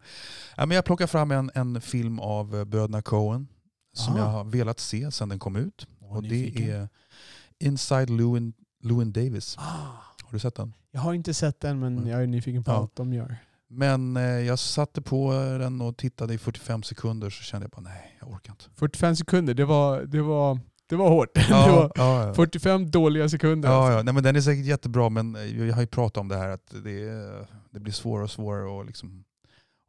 ja, 0.56 0.66
men 0.66 0.70
jag 0.70 0.84
plockade 0.84 1.08
fram 1.08 1.30
en, 1.30 1.50
en 1.54 1.80
film 1.80 2.20
av 2.20 2.56
eh, 2.56 2.64
bröderna 2.64 3.02
Coen 3.02 3.48
som 3.92 4.14
Aha. 4.14 4.18
jag 4.24 4.30
har 4.32 4.44
velat 4.44 4.80
se 4.80 5.10
sedan 5.10 5.28
den 5.28 5.38
kom 5.38 5.56
ut. 5.56 5.86
Åh, 6.00 6.16
och 6.16 6.22
det 6.22 6.70
är 6.70 6.88
Inside 7.58 8.10
Llewyn, 8.10 8.52
Llewyn 8.82 9.12
Davis. 9.12 9.56
Ah, 9.58 9.62
Har 10.24 10.32
du 10.32 10.38
sett 10.38 10.54
den? 10.54 10.72
jag 10.90 11.00
har 11.00 11.14
inte 11.14 11.34
sett 11.34 11.60
den 11.60 11.78
men 11.80 12.06
jag 12.06 12.22
är 12.22 12.26
nyfiken 12.26 12.64
på 12.64 12.70
Ja. 12.70 12.76
allt 12.76 12.96
de 12.96 13.12
gör. 13.12 13.36
Men 13.74 14.16
eh, 14.16 14.22
jag 14.22 14.58
satte 14.58 15.02
på 15.02 15.32
den 15.32 15.80
och 15.80 15.96
tittade 15.96 16.34
i 16.34 16.38
45 16.38 16.82
sekunder 16.82 17.30
så 17.30 17.42
kände 17.42 17.64
jag 17.64 17.70
bara 17.70 17.90
nej, 17.90 18.16
jag 18.20 18.30
orkar 18.30 18.52
inte. 18.52 18.64
45 18.74 19.16
sekunder, 19.16 19.54
det 19.54 19.64
var, 19.64 20.00
det 20.02 20.22
var, 20.22 20.58
det 20.88 20.96
var 20.96 21.08
hårt. 21.08 21.28
det 21.34 21.46
Ja, 21.50 21.66
var 21.76 21.92
ja, 21.94 22.26
ja. 22.26 22.34
45 22.34 22.90
dåliga 22.90 23.28
sekunder. 23.28 23.68
alltså. 23.68 23.92
Ja, 23.92 23.96
ja. 23.96 24.02
Nej, 24.02 24.14
men 24.14 24.22
den 24.22 24.36
är 24.36 24.40
säkert 24.40 24.64
jättebra 24.66 25.08
men 25.08 25.36
eh, 25.36 25.66
jag 25.66 25.74
har 25.74 25.80
ju 25.80 25.86
pratat 25.86 26.16
om 26.20 26.28
det 26.28 26.36
här 26.36 26.48
att 26.48 26.66
det, 26.84 27.04
det 27.70 27.80
blir 27.80 27.92
svårare 27.92 28.24
och 28.24 28.30
svårare 28.30 28.80
att 28.80 28.86
liksom 28.86 29.24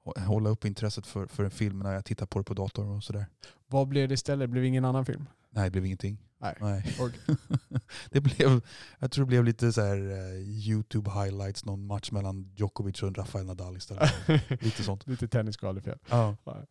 hå- 0.05 0.19
hålla 0.25 0.49
upp 0.49 0.65
intresset 0.65 1.07
för, 1.07 1.25
för 1.27 1.43
en 1.43 1.51
film 1.51 1.79
när 1.79 1.93
jag 1.93 2.05
tittar 2.05 2.25
på 2.25 2.39
det 2.39 2.45
på 2.45 2.53
dator 2.53 2.85
och 2.87 3.03
sådär. 3.03 3.25
Vad 3.67 3.87
blev 3.87 4.07
det 4.07 4.13
istället? 4.13 4.49
Blev 4.49 4.63
det 4.63 4.67
ingen 4.67 4.85
annan 4.85 5.05
film? 5.05 5.25
Nej, 5.55 5.63
det 5.63 5.71
blev 5.71 5.85
ingenting. 5.85 6.17
Nej. 6.43 6.55
Nej. 6.59 6.83
Det 8.09 8.21
blev, 8.21 8.61
jag 8.99 9.11
tror 9.11 9.25
det 9.25 9.27
blev 9.29 9.43
lite 9.43 9.73
så 9.73 9.81
här 9.81 9.97
eh, 9.97 10.39
YouTube 10.67 11.11
highlights, 11.11 11.65
någon 11.65 11.85
match 11.85 12.11
mellan 12.11 12.51
Djokovic 12.55 13.03
och 13.03 13.17
Rafael 13.17 13.45
Nadal 13.45 13.77
istället. 13.77 14.11
lite 14.49 14.83
sånt. 14.83 15.07
Lite 15.07 15.27
tennisskadefel. 15.27 15.97
Ja. 16.09 16.35
Ja. 16.43 16.65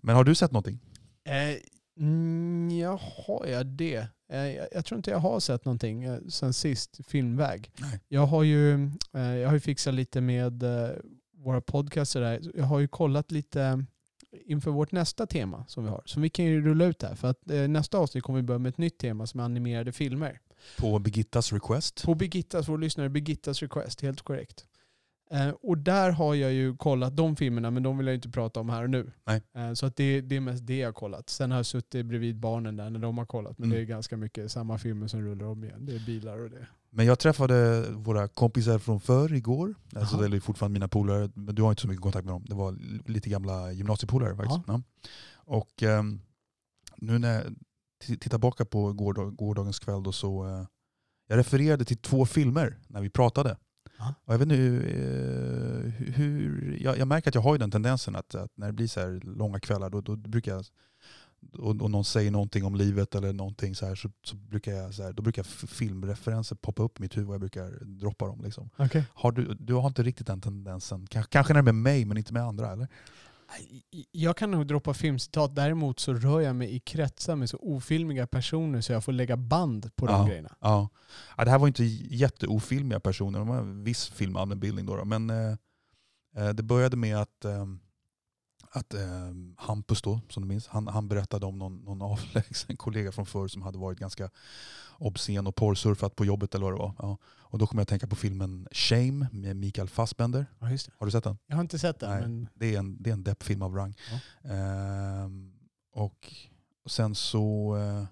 Men 0.00 0.16
har 0.16 0.24
du 0.24 0.34
sett 0.34 0.52
någonting? 0.52 0.80
Eh, 1.24 1.56
mm, 1.98 2.70
ja, 2.70 3.00
har 3.26 3.46
jag 3.46 3.66
det? 3.66 4.06
Eh, 4.32 4.38
jag, 4.38 4.68
jag 4.72 4.84
tror 4.84 4.96
inte 4.96 5.10
jag 5.10 5.18
har 5.18 5.40
sett 5.40 5.64
någonting 5.64 6.04
eh, 6.04 6.18
sen 6.28 6.52
sist, 6.52 7.00
filmväg. 7.06 7.70
Nej. 7.80 8.00
Jag 8.08 8.26
har 8.26 8.42
ju, 8.42 8.90
jag 9.12 9.48
har 9.48 9.54
ju 9.54 9.60
fixat 9.60 9.94
lite 9.94 10.20
med 10.20 10.64
våra 11.36 11.60
podcaster 11.60 12.20
där. 12.20 12.52
Jag 12.54 12.64
har 12.64 12.78
ju 12.78 12.88
kollat 12.88 13.30
lite 13.30 13.84
inför 14.44 14.70
vårt 14.70 14.92
nästa 14.92 15.26
tema 15.26 15.64
som 15.68 15.84
vi 15.84 15.90
har. 15.90 16.02
Så 16.04 16.20
vi 16.20 16.28
kan 16.28 16.44
ju 16.44 16.60
rulla 16.60 16.84
ut 16.84 17.02
här. 17.02 17.14
För 17.14 17.28
att 17.28 17.50
eh, 17.50 17.68
nästa 17.68 17.98
avsnitt 17.98 18.24
kommer 18.24 18.38
vi 18.38 18.42
börja 18.42 18.58
med 18.58 18.68
ett 18.70 18.78
nytt 18.78 18.98
tema 18.98 19.26
som 19.26 19.40
är 19.40 19.44
animerade 19.44 19.92
filmer. 19.92 20.40
På 20.78 20.98
Birgittas 20.98 21.52
request? 21.52 22.04
På 22.04 22.14
Birgittas, 22.14 22.68
vår 22.68 22.78
lyssnare 22.78 23.08
Birgittas 23.08 23.62
request, 23.62 24.00
helt 24.02 24.22
korrekt. 24.22 24.64
Eh, 25.30 25.48
och 25.48 25.78
där 25.78 26.10
har 26.10 26.34
jag 26.34 26.52
ju 26.52 26.76
kollat 26.76 27.16
de 27.16 27.36
filmerna, 27.36 27.70
men 27.70 27.82
de 27.82 27.98
vill 27.98 28.06
jag 28.06 28.14
inte 28.14 28.28
prata 28.30 28.60
om 28.60 28.68
här 28.68 28.82
och 28.82 28.90
nu. 28.90 29.12
Nej. 29.24 29.42
Eh, 29.54 29.72
så 29.72 29.86
att 29.86 29.96
det, 29.96 30.20
det 30.20 30.36
är 30.36 30.40
mest 30.40 30.66
det 30.66 30.76
jag 30.78 30.88
har 30.88 30.92
kollat. 30.92 31.28
Sen 31.28 31.50
har 31.50 31.58
jag 31.58 31.66
suttit 31.66 32.06
bredvid 32.06 32.36
barnen 32.36 32.76
där 32.76 32.90
när 32.90 32.98
de 33.00 33.18
har 33.18 33.26
kollat, 33.26 33.58
men 33.58 33.66
Mm. 33.66 33.76
det 33.76 33.82
är 33.82 33.86
ganska 33.86 34.16
mycket 34.16 34.52
samma 34.52 34.78
filmer 34.78 35.06
som 35.06 35.22
rullar 35.22 35.46
om 35.46 35.64
igen. 35.64 35.86
Det 35.86 35.94
är 35.94 36.06
bilar 36.06 36.38
och 36.38 36.50
det. 36.50 36.66
Men 36.94 37.06
jag 37.06 37.18
träffade 37.18 37.86
våra 37.90 38.28
kompisar 38.28 38.78
från 38.78 39.00
förr 39.00 39.32
igår. 39.34 39.74
Alltså 39.96 40.16
det 40.16 40.36
är 40.36 40.40
fortfarande 40.40 40.72
mina 40.72 40.88
polare, 40.88 41.30
men 41.34 41.54
du 41.54 41.62
har 41.62 41.70
inte 41.70 41.82
så 41.82 41.88
mycket 41.88 42.02
kontakt 42.02 42.24
med 42.24 42.34
dem. 42.34 42.44
Det 42.48 42.54
var 42.54 42.78
lite 43.10 43.30
gamla 43.30 43.72
gymnasiepolare 43.72 44.36
faktiskt. 44.36 44.60
Ja. 44.66 44.82
Och 45.34 45.82
ehm, 45.82 46.20
nu 46.96 47.18
när 47.18 47.34
jag 47.34 47.54
tittar 48.00 48.30
tillbaka 48.30 48.64
på 48.64 48.92
gårdag, 48.92 49.36
gårdagens 49.36 49.78
kväll 49.78 50.02
då 50.02 50.12
så 50.12 50.46
eh, 50.48 50.66
jag 51.28 51.38
refererade 51.38 51.84
till 51.84 51.96
två 51.98 52.26
filmer 52.26 52.78
när 52.88 53.00
vi 53.00 53.10
pratade. 53.10 53.56
Och 54.24 54.34
jag, 54.34 54.38
vet 54.38 54.48
nu, 54.48 54.76
eh, 54.82 55.90
hur- 55.92 56.12
hur, 56.12 56.76
jag, 56.80 56.98
jag 56.98 57.08
märker 57.08 57.28
att 57.30 57.34
jag 57.34 57.42
har 57.42 57.54
ju 57.54 57.58
den 57.58 57.70
tendensen 57.70 58.16
att, 58.16 58.34
att 58.34 58.50
när 58.56 58.66
det 58.66 58.72
blir 58.72 58.86
så 58.86 59.00
här 59.00 59.20
långa 59.24 59.60
kvällar 59.60 59.90
då, 59.90 60.00
då 60.00 60.16
brukar 60.16 60.52
jag 60.54 60.64
och, 61.58 61.82
och 61.82 61.90
någon 61.90 62.04
säger 62.04 62.30
någonting 62.30 62.64
om 62.64 62.74
livet 62.74 63.14
eller 63.14 63.32
någonting 63.32 63.74
så 63.74 63.86
här 63.86 63.94
så, 63.94 64.10
så 64.24 64.36
brukar 64.36 64.72
jag 64.72 64.94
så 64.94 65.02
här, 65.02 65.12
då 65.12 65.22
brukar 65.22 65.42
filmreferenser 65.66 66.56
poppa 66.56 66.82
upp 66.82 66.98
i 66.98 67.02
mitt 67.02 67.16
huvud 67.16 67.28
och 67.28 67.34
jag 67.34 67.40
brukar 67.40 67.84
droppa 67.84 68.26
dem. 68.26 68.40
Liksom. 68.44 68.70
Okay. 68.78 69.02
Har 69.14 69.32
du, 69.32 69.54
du 69.54 69.74
har 69.74 69.86
inte 69.86 70.02
riktigt 70.02 70.26
den 70.26 70.40
tendensen? 70.40 71.06
Kanske, 71.06 71.38
när 71.38 71.54
det 71.54 71.58
är 71.58 71.62
med 71.62 71.74
mig 71.74 72.04
men 72.04 72.16
inte 72.16 72.32
med 72.32 72.42
andra 72.42 72.72
eller? 72.72 72.88
Jag 74.12 74.36
kan 74.36 74.50
nog 74.50 74.66
droppa 74.66 74.94
filmcitat, 74.94 75.54
däremot 75.54 76.00
så 76.00 76.14
rör 76.14 76.40
jag 76.40 76.56
mig 76.56 76.74
i 76.74 76.80
kretsar 76.80 77.36
med 77.36 77.50
så 77.50 77.58
ofilmiga 77.60 78.26
personer 78.26 78.80
så 78.80 78.92
jag 78.92 79.04
får 79.04 79.12
lägga 79.12 79.36
band 79.36 79.96
på 79.96 80.06
de 80.06 80.12
Ja. 80.12 80.26
grejerna. 80.26 80.56
Ja. 80.60 80.88
Ja, 81.36 81.44
det 81.44 81.50
här 81.50 81.58
var 81.58 81.66
inte 81.66 81.84
jätteofilmiga 81.84 83.00
personer, 83.00 83.38
de 83.38 83.48
har 83.48 83.58
en 83.58 83.84
viss 83.84 84.08
filmallmänbildning 84.08 84.86
då, 84.86 84.96
då. 84.96 85.04
men 85.04 85.30
eh, 85.30 85.56
eh, 86.36 86.48
det 86.48 86.62
började 86.62 86.96
med 86.96 87.16
att, 87.16 87.44
eh, 87.44 87.66
att 88.72 88.94
eh, 88.94 89.00
Hampus 89.56 90.02
då, 90.02 90.20
som 90.28 90.42
du 90.42 90.48
minns, 90.48 90.66
han, 90.66 90.88
han 90.88 91.08
berättade 91.08 91.46
om 91.46 91.58
någon, 91.58 91.76
någon 91.76 92.02
avlägsen 92.12 92.76
kollega 92.76 93.12
från 93.12 93.26
förr 93.26 93.48
som 93.48 93.62
hade 93.62 93.78
varit 93.78 93.98
ganska 93.98 94.30
obscen 94.98 95.46
och 95.46 95.54
porrsurfat 95.56 96.16
på 96.16 96.24
jobbet 96.24 96.54
eller 96.54 96.64
vad 96.64 96.74
det 96.74 96.78
var. 96.78 96.94
Ja. 96.98 97.18
Och 97.24 97.58
då 97.58 97.66
kom 97.66 97.78
jag 97.78 97.82
att 97.82 97.88
tänka 97.88 98.06
på 98.06 98.16
filmen 98.16 98.68
Shame 98.72 99.28
med 99.32 99.56
Mikael 99.56 99.88
Fassbender. 99.88 100.46
Ja. 100.58 100.66
Har 100.98 101.06
du 101.06 101.12
sett 101.12 101.24
den? 101.24 101.38
Jag 101.46 101.56
har 101.56 101.60
inte 101.62 101.78
sett 101.78 102.00
den, 102.00 102.10
Nej. 102.10 102.20
men 102.20 102.48
Det 102.54 102.74
är 102.74 102.78
en, 102.78 103.02
det 103.02 103.10
är 103.10 103.14
en 103.14 103.24
deppfilm 103.24 103.62
av 103.62 103.74
rang. 103.74 103.94
Ehm, 104.42 105.52
och 105.94 106.34
sen 106.86 107.14
så 107.14 107.76
eh, 107.76 108.04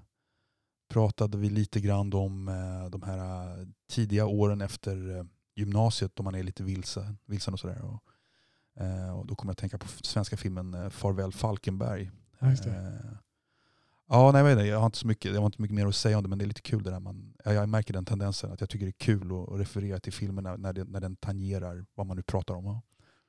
pratade 0.90 1.38
vi 1.38 1.50
lite 1.50 1.80
grann 1.80 2.12
om 2.12 2.48
eh, 2.48 2.90
de 2.90 3.02
här 3.02 3.18
eh, 3.60 3.66
tidiga 3.90 4.26
åren 4.26 4.60
efter 4.60 5.18
eh, 5.18 5.24
gymnasiet 5.56 6.16
då 6.16 6.22
man 6.22 6.34
är 6.34 6.42
lite 6.42 6.62
vilsen, 6.62 7.18
vilsen 7.26 7.54
och 7.54 7.60
sådär. 7.60 7.82
Och, 7.82 7.92
eh, 7.92 7.98
och 9.18 9.26
då 9.26 9.34
kommer 9.34 9.50
jag 9.50 9.52
att 9.54 9.58
tänka 9.58 9.78
på 9.78 9.88
svenska 9.88 10.36
filmen 10.36 10.74
eh, 10.74 10.88
Farväl 10.88 11.32
Falkenberg. 11.32 12.10
Ja, 12.38 12.46
det. 12.46 12.68
Eh, 12.70 13.12
ja, 14.08 14.30
nej, 14.32 14.38
jag, 14.40 14.44
vet 14.44 14.52
inte, 14.52 14.64
jag, 14.68 14.78
har 14.78 14.86
inte 14.86 14.98
så 14.98 15.06
mycket, 15.06 15.32
jag 15.32 15.40
har 15.40 15.46
inte 15.46 15.62
mycket 15.62 15.74
mer 15.74 15.86
att 15.86 15.94
säga 15.94 16.16
om 16.16 16.22
det 16.22 16.28
men 16.28 16.38
det 16.38 16.44
är 16.44 16.46
lite 16.46 16.62
kul 16.62 16.82
det 16.82 16.90
där. 16.90 17.00
Man, 17.00 17.32
jag, 17.44 17.68
märker 17.68 17.92
den 17.94 18.04
tendensen 18.04 18.52
att 18.52 18.60
jag 18.60 18.70
tycker 18.70 18.86
det 18.86 18.90
är 18.90 19.04
kul 19.04 19.32
att, 19.32 19.52
att 19.52 19.60
referera 19.60 20.00
till 20.00 20.12
filmerna 20.12 20.56
när, 20.56 20.72
det, 20.72 20.84
när 20.84 21.00
den 21.00 21.16
tangerar 21.16 21.84
vad 21.94 22.06
man 22.06 22.16
nu 22.16 22.22
pratar 22.22 22.54
om. 22.54 22.78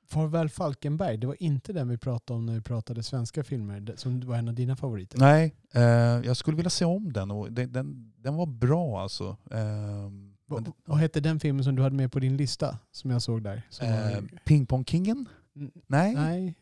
Farväl 0.06 0.48
Falkenberg, 0.48 1.16
det 1.18 1.26
var 1.26 1.42
inte 1.42 1.72
den 1.72 1.88
vi 1.88 1.98
pratade 1.98 2.38
om 2.38 2.46
när 2.46 2.54
vi 2.54 2.60
pratade 2.60 3.02
svenska 3.02 3.44
filmer, 3.44 3.80
det- 3.80 3.96
som 3.96 4.20
var 4.20 4.36
en 4.36 4.48
av 4.48 4.54
dina 4.54 4.76
favoriter. 4.76 5.18
Nej, 5.18 5.54
eh, 5.72 5.82
jag 6.26 6.36
skulle 6.36 6.56
vilja 6.56 6.70
se 6.70 6.84
om 6.84 7.12
den 7.12 7.30
och 7.30 7.52
den, 7.52 7.72
den, 7.72 8.12
den 8.16 8.34
var 8.34 8.46
bra 8.46 9.00
alltså. 9.02 9.36
Ehm, 9.50 10.34
Vad, 10.46 10.62
men- 10.62 10.72
vad 10.84 10.98
hette 10.98 11.20
den 11.20 11.40
filmen 11.40 11.64
som 11.64 11.74
du 11.76 11.82
hade 11.82 11.96
med 11.96 12.12
på 12.12 12.18
din 12.20 12.36
lista, 12.36 12.78
som 12.90 13.10
jag 13.10 13.22
såg 13.22 13.42
där? 13.42 13.62
Eh, 13.80 13.90
var, 13.90 14.28
Pingpongkingen? 14.44 15.26
Mm, 15.56 15.70
Nej. 15.86 16.14
nej, 16.14 16.58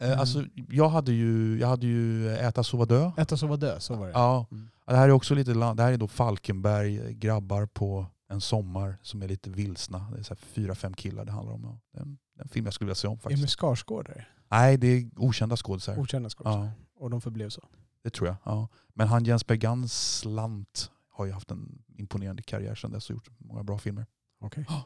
Eh, 0.00 0.20
alltså, 0.20 0.44
jag, 0.68 0.88
hade 0.88 1.12
ju, 1.12 1.58
jag 1.60 1.68
hade 1.68 1.86
ju 1.86 2.28
Äta, 2.30 2.64
sova, 2.64 2.84
dö. 2.84 3.12
Så 3.36 3.46
var 3.46 3.56
dö, 3.56 3.80
så 3.80 3.94
var 3.94 4.06
det. 4.06 4.12
Ja, 4.12 4.46
Mm. 4.50 4.68
det 4.86 4.96
här 4.96 5.08
är 5.08 5.12
också 5.12 5.34
lite, 5.34 5.52
det 5.54 5.82
här 5.82 5.92
är 5.92 5.96
då 5.96 6.08
Falkenberg, 6.08 6.98
eh, 7.00 7.10
grabbar 7.10 7.66
på 7.66 8.06
en 8.28 8.40
sommar 8.40 8.98
som 9.02 9.22
är 9.22 9.28
lite 9.28 9.50
vilsna. 9.50 10.10
Det 10.12 10.18
är 10.18 10.22
så 10.22 10.34
fyra, 10.36 10.74
fem 10.74 10.94
killar 10.94 11.24
det 11.24 11.32
handlar 11.32 11.54
om. 11.54 11.62
Ja. 11.64 11.78
Det 11.92 11.98
är 11.98 12.02
en, 12.02 12.18
det 12.34 12.40
är 12.40 12.42
en 12.42 12.48
film 12.48 12.64
jag 12.66 12.74
skulle 12.74 12.86
vilja 12.86 12.94
se 12.94 13.08
om 13.08 13.18
faktiskt. 13.18 13.48
Skarsgård 13.60 14.08
är 14.08 14.14
det. 14.14 14.26
Nej, 14.50 14.76
det 14.76 14.86
är 14.86 15.10
okända 15.16 15.56
skådisar. 15.56 15.98
Okända 15.98 16.28
skådespelare. 16.30 16.72
Ja, 16.76 16.84
Och 17.04 17.10
de 17.10 17.20
förblev 17.20 17.48
så. 17.48 17.68
det 18.04 18.10
tror 18.10 18.28
jag. 18.28 18.36
Ja. 18.44 18.68
Men 18.94 19.08
han 19.08 19.24
Jens 19.24 19.46
Berganslant 19.46 20.90
har 21.10 21.24
ju 21.26 21.32
haft 21.32 21.50
en 21.50 21.82
imponerande 21.96 22.42
karriär 22.42 22.74
sedan 22.74 22.90
dess 22.90 23.10
och 23.10 23.14
gjort 23.16 23.28
många 23.38 23.62
bra 23.62 23.78
filmer. 23.78 24.06
Okej. 24.40 24.64
Ja. 24.68 24.84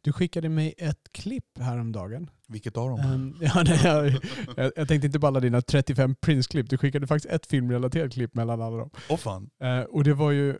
Du 0.00 0.12
skickade 0.12 0.48
mig 0.48 0.74
ett 0.78 1.12
klipp 1.12 1.58
häromdagen. 1.58 2.30
Vilket 2.48 2.76
av 2.76 2.88
dem? 2.88 3.00
Um, 3.00 3.36
ja, 3.40 3.62
nej, 3.62 3.80
jag, 3.84 4.06
jag, 4.56 4.72
jag 4.76 4.88
tänkte 4.88 5.06
inte 5.06 5.20
på 5.20 5.26
alla 5.26 5.40
dina 5.40 5.62
35 5.62 6.14
Prince-klipp. 6.14 6.70
Du 6.70 6.78
skickade 6.78 7.06
faktiskt 7.06 7.34
ett 7.34 7.46
filmrelaterat 7.46 8.12
klipp 8.12 8.34
mellan 8.34 8.62
alla 8.62 8.76
dem. 8.76 8.90
Åh 9.08 9.16
fan. 9.16 9.50
Eh, 9.62 9.80
och 9.80 10.04
det 10.04 10.14
var, 10.14 10.30
ju, 10.30 10.56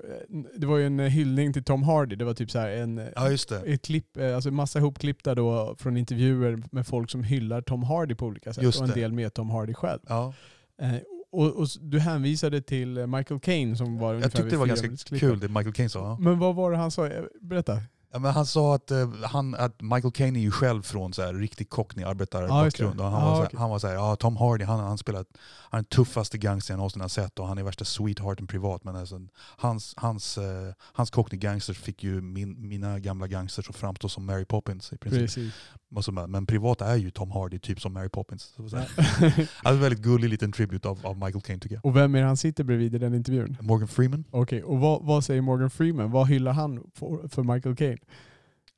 det 0.57 0.67
var 0.67 0.77
ju 0.77 0.87
en 0.87 0.99
hyllning 0.99 1.53
till 1.53 1.65
Tom 1.65 1.83
Hardy. 1.83 2.17
Det 2.17 2.25
var 2.25 2.35
typ 2.35 2.51
så 2.51 2.59
här 2.59 2.71
en, 2.71 3.09
Ja 3.17 3.31
just 3.31 3.49
det. 3.49 3.61
ett 3.61 3.83
klipp, 3.83 4.17
eh, 4.17 4.35
alltså 4.35 4.51
massa 4.51 4.79
ihopklippta 4.79 5.35
då 5.35 5.77
från 5.79 5.97
intervjuer 5.97 6.63
med 6.73 6.87
folk 6.87 7.11
som 7.11 7.25
hyllar 7.25 7.63
Tom 7.63 7.83
Hardy 7.83 8.15
på 8.15 8.27
olika 8.27 8.53
sätt. 8.53 8.65
Just 8.65 8.81
och 8.81 8.85
en 8.89 8.95
det. 8.95 9.01
del 9.01 9.13
med 9.13 9.35
Tom 9.35 9.51
Hardy 9.51 9.75
själv. 9.75 10.01
Ja. 10.09 10.35
Eh, 10.83 10.95
och, 11.33 11.57
och 11.57 11.69
du 11.81 11.99
hänvisade 11.99 12.61
till 12.63 12.99
eh, 12.99 13.07
Michael 13.07 13.41
Caine 13.41 13.77
som 13.77 13.99
var 13.99 14.15
Jag 14.15 14.23
tyckte 14.23 14.51
det 14.51 14.57
var 14.57 14.67
ganska 14.67 15.17
kul 15.19 15.41
det 15.41 15.49
Michael 15.49 15.73
Caine 15.73 15.91
sa. 15.91 15.99
Ja. 15.99 16.17
Men 16.21 16.39
vad 16.39 16.55
var 16.55 16.71
det 16.71 16.77
han 16.77 16.91
sa? 16.91 17.07
Eh, 17.07 17.25
Berätta. 17.41 17.81
Ja, 18.17 18.21
men 18.21 18.33
han 18.33 18.47
sa 18.47 18.75
att, 18.75 18.91
eh, 18.91 19.09
han, 19.23 19.55
att 19.55 19.83
Michael 19.83 20.13
Caine 20.13 20.37
är 20.37 20.41
ju 20.41 20.51
själv 20.51 20.83
från 20.83 21.13
så 21.13 21.23
här, 21.23 21.35
riktig 21.35 21.69
cockney 21.71 22.05
arbetarbakgrund. 22.05 22.97
det. 22.97 23.03
och 23.03 23.11
han, 23.11 23.21
Ja, 23.23 23.29
var 23.29 23.35
så 23.35 23.41
här, 23.41 23.47
okej. 23.47 23.59
han 23.59 23.71
var 23.71 23.79
så 23.79 23.87
här, 23.87 23.95
ja 23.95 24.17
Tom 24.17 24.37
Hardy, 24.37 24.65
han, 24.65 24.81
han 24.81 24.99
spelar, 24.99 25.25
han 25.71 25.79
är 25.79 25.83
den 25.83 25.85
tuffaste 25.85 26.39
gangster 26.39 26.73
jag 26.75 26.79
någonsin 26.79 27.01
har 27.03 27.09
sett 27.09 27.39
och 27.39 27.47
han 27.49 27.59
är 27.59 27.63
värsta 27.63 27.85
sweethearten 27.85 28.47
privat. 28.47 28.85
Men 28.85 28.97
alltså, 28.97 29.21
hans, 29.57 29.95
hans, 29.97 30.39
eh, 30.39 30.73
hans 30.81 31.11
cockney 31.11 31.39
gangsters 31.39 31.79
fick 31.79 32.05
ju 32.05 32.21
min, 32.21 32.69
mina 32.69 32.99
gamla 32.99 33.27
gangsters 33.27 33.71
att 33.71 33.77
framstå 33.77 34.09
som 34.09 34.27
Mary 34.27 34.45
Poppins 34.45 34.93
i 34.93 34.97
princip. 34.99 35.21
Precis. 35.21 35.55
Så, 36.01 36.13
men 36.13 36.47
privat 36.47 36.81
är 36.81 36.97
ju 36.97 37.11
Tom 37.11 37.31
Hardy 37.31 37.59
typ 37.59 37.81
som 37.81 37.93
Mary 37.93 38.09
Poppins. 38.09 38.53
Så, 38.57 38.69
så. 38.69 38.77
Alltså, 39.63 39.81
väldigt 39.83 40.01
gullig 40.01 40.29
liten 40.31 40.53
tribute 40.53 40.89
av, 40.89 41.07
av 41.07 41.17
Michael 41.17 41.41
Caine 41.41 41.61
tycker 41.61 41.75
jag. 41.77 41.85
och 41.87 41.97
vem 41.97 42.15
är 42.15 42.21
det 42.21 42.27
han 42.27 42.37
sitter 42.37 42.65
bredvid 42.65 42.95
i 42.95 42.99
den 42.99 43.15
intervjun? 43.15 43.57
Morgan 43.61 43.89
Freeman, 43.89 44.25
Okej, 44.31 44.63
och 44.63 44.79
vad, 44.81 45.03
vad 45.03 45.25
säger 45.25 45.41
Morgan 45.41 45.71
Freeman? 45.71 46.11
Vad 46.11 46.29
hyllar 46.29 46.53
han 46.53 46.91
för, 46.95 47.29
för 47.29 47.43
Michael 47.43 47.77
Caine? 47.77 47.99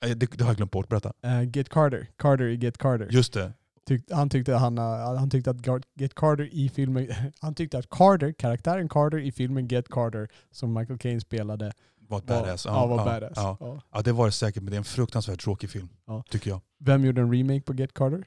Eh, 0.04 0.10
det, 0.10 0.26
det 0.38 0.44
har 0.44 0.50
jag 0.50 0.56
glömt 0.56 0.70
bort, 0.70 0.88
berätta. 0.88 1.12
Eh, 1.22 1.42
Get 1.56 1.68
Carter. 1.68 2.06
Carter 2.16 2.44
i 2.44 2.56
Get 2.56 2.78
Carter. 2.78 3.08
Just 3.10 3.32
det, 3.32 3.52
Tyck, 3.86 4.04
han, 4.10 4.30
tyckte 4.30 4.54
han, 4.54 4.78
han 4.78 5.30
tyckte 5.30 5.50
att 5.50 5.66
Get 5.94 6.14
Carter 6.14 6.48
i 6.52 6.68
filmen... 6.68 7.08
Han 7.40 7.54
tyckte 7.54 7.78
att 7.78 7.90
Carter, 7.90 8.32
karaktären 8.32 8.88
Carter 8.88 9.18
i 9.18 9.32
filmen 9.32 9.68
Get 9.68 9.88
Carter, 9.88 10.28
som 10.50 10.74
Michael 10.74 10.98
Caine 10.98 11.20
spelade, 11.20 11.72
var 12.08 12.20
badass. 12.20 12.64
ja, 12.64 12.86
var 12.86 12.98
ja, 12.98 13.04
badass. 13.04 13.32
Ja. 13.36 13.80
Ja. 13.92 14.02
Det 14.02 14.12
var 14.12 14.26
det 14.26 14.32
säkert, 14.32 14.62
men 14.62 14.70
det 14.70 14.76
är 14.76 14.78
en 14.78 14.84
fruktansvärt 14.84 15.40
tråkig 15.40 15.70
film. 15.70 15.88
Tycker 16.30 16.50
jag. 16.50 16.60
Vem 16.78 17.04
gjorde 17.04 17.20
en 17.20 17.32
remake 17.32 17.60
på 17.60 17.74
Get 17.74 17.94
Carter? 17.94 18.24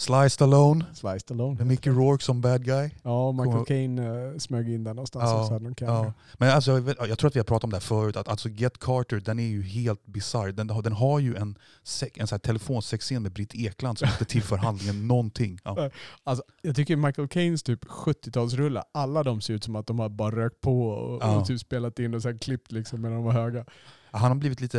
Sly 0.00 0.28
Stallone 0.30 0.84
Sly 0.94 1.18
Stallone. 1.18 1.58
med 1.58 1.66
Mickey 1.66 1.90
Rourke 1.90 2.24
som 2.24 2.40
bad 2.40 2.64
guy. 2.64 2.90
Ja, 3.02 3.32
Michael 3.32 3.64
Caine 3.64 3.98
uh, 3.98 4.38
smög 4.38 4.68
in 4.68 4.84
där 4.84 4.94
någonstans 4.94 5.24
Ja, 5.30 5.46
så 5.46 5.52
hade. 5.52 5.74
Ja. 5.78 6.12
Men 6.38 6.50
alltså, 6.50 6.70
jag, 6.70 6.80
vet, 6.80 6.96
jag 7.08 7.18
tror 7.18 7.28
att 7.28 7.36
vi 7.36 7.40
har 7.40 7.44
pratat 7.44 7.64
om 7.64 7.70
det 7.70 7.76
här 7.76 7.80
förut, 7.80 8.16
att 8.16 8.28
alltså 8.28 8.48
Get 8.48 8.78
Carter 8.78 9.20
den 9.20 9.38
är 9.38 9.46
ju 9.46 9.62
helt 9.62 10.06
bisarr. 10.06 10.52
Den, 10.52 10.70
har- 10.70 10.82
den 10.82 10.92
har 10.92 11.18
ju 11.18 11.36
en, 11.36 11.58
sex, 11.82 12.32
en 12.32 12.40
telefonsexscen 12.40 13.22
med 13.22 13.32
Britt 13.32 13.54
Ekland 13.54 13.98
som 13.98 14.08
inte 14.08 14.24
tillför 14.24 14.56
handlingen 14.56 15.08
någonting. 15.08 15.58
Ja. 15.64 15.90
Alltså, 16.24 16.44
jag 16.62 16.76
tycker 16.76 16.96
Michael 16.96 17.28
Caines 17.28 17.62
typ 17.62 17.84
70-talsrullar, 17.84 18.82
alla 18.92 19.22
de 19.22 19.40
ser 19.40 19.54
ut 19.54 19.64
som 19.64 19.76
att 19.76 19.86
de 19.86 19.98
har 19.98 20.08
bara 20.08 20.36
rökt 20.36 20.60
på 20.60 20.88
och, 20.88 21.22
Ja. 21.22 21.36
och 21.40 21.46
typ 21.46 21.60
spelat 21.60 21.98
in 21.98 22.14
och 22.14 22.22
sen 22.22 22.38
klippt 22.38 22.72
liksom 22.72 23.02
när 23.02 23.10
de 23.10 23.22
var 23.24 23.32
höga. 23.32 23.64
Han 24.10 24.30
har 24.30 24.34
blivit 24.34 24.60
lite 24.60 24.78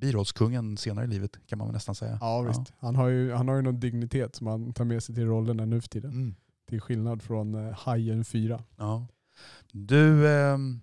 birollskungen 0.00 0.76
senare 0.76 1.04
i 1.04 1.08
livet 1.08 1.38
kan 1.46 1.58
man 1.58 1.68
väl 1.68 1.72
nästan 1.74 1.94
säga. 1.94 2.18
Ja 2.20 2.40
visst. 2.42 2.72
Han, 2.78 2.96
har 2.96 3.08
ju, 3.08 3.32
han 3.32 3.48
har 3.48 3.56
ju 3.56 3.62
någon 3.62 3.80
dignitet 3.80 4.34
som 4.36 4.46
han 4.46 4.72
tar 4.72 4.84
med 4.84 5.02
sig 5.02 5.14
till 5.14 5.26
rollerna 5.26 5.64
nu 5.64 5.80
för 5.80 5.88
tiden. 5.88 6.10
Mm. 6.10 6.34
Till 6.68 6.80
skillnad 6.80 7.22
från 7.22 7.54
uh, 7.54 7.72
Hajen 7.72 8.24
4. 8.24 8.62
Ja. 8.76 9.06
Du... 9.72 10.28
ehm, 10.28 10.80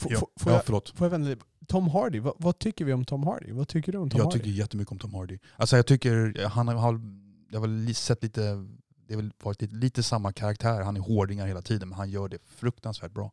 F- 0.00 0.06
ja, 0.10 0.18
får, 0.18 0.52
ja, 0.52 0.62
jag, 0.68 0.88
får 0.94 1.04
jag 1.04 1.10
vända 1.10 1.28
lite? 1.28 1.44
Tom 1.68 1.88
Hardy, 1.88 2.20
vad, 2.20 2.34
vad 2.38 2.58
tycker 2.58 2.84
vi 2.84 2.92
om 2.92 3.04
Tom 3.04 3.22
Hardy? 3.22 3.52
Vad 3.52 3.68
tycker 3.68 3.92
du 3.92 3.98
om 3.98 4.10
Tom 4.10 4.18
jag 4.18 4.24
Hardy? 4.24 4.38
tycker 4.38 4.50
jättemycket 4.50 4.92
om 4.92 4.98
Tom 4.98 5.14
Hardy. 5.14 5.38
Alltså 5.56 5.76
jag 5.76 5.86
tycker, 5.86 6.44
han 6.48 6.68
har, 6.68 7.00
jag 7.50 7.60
har 7.60 7.92
sett 7.92 8.22
lite, 8.22 8.40
det 9.06 9.14
har 9.14 9.22
väl 9.22 9.32
varit 9.42 9.62
lite, 9.62 9.74
lite 9.74 10.02
samma 10.02 10.32
karaktär, 10.32 10.80
han 10.80 10.96
är 10.96 11.00
hårdingar 11.00 11.46
hela 11.46 11.62
tiden 11.62 11.88
men 11.88 11.98
han 11.98 12.10
gör 12.10 12.28
det 12.28 12.38
fruktansvärt 12.46 13.12
bra. 13.12 13.32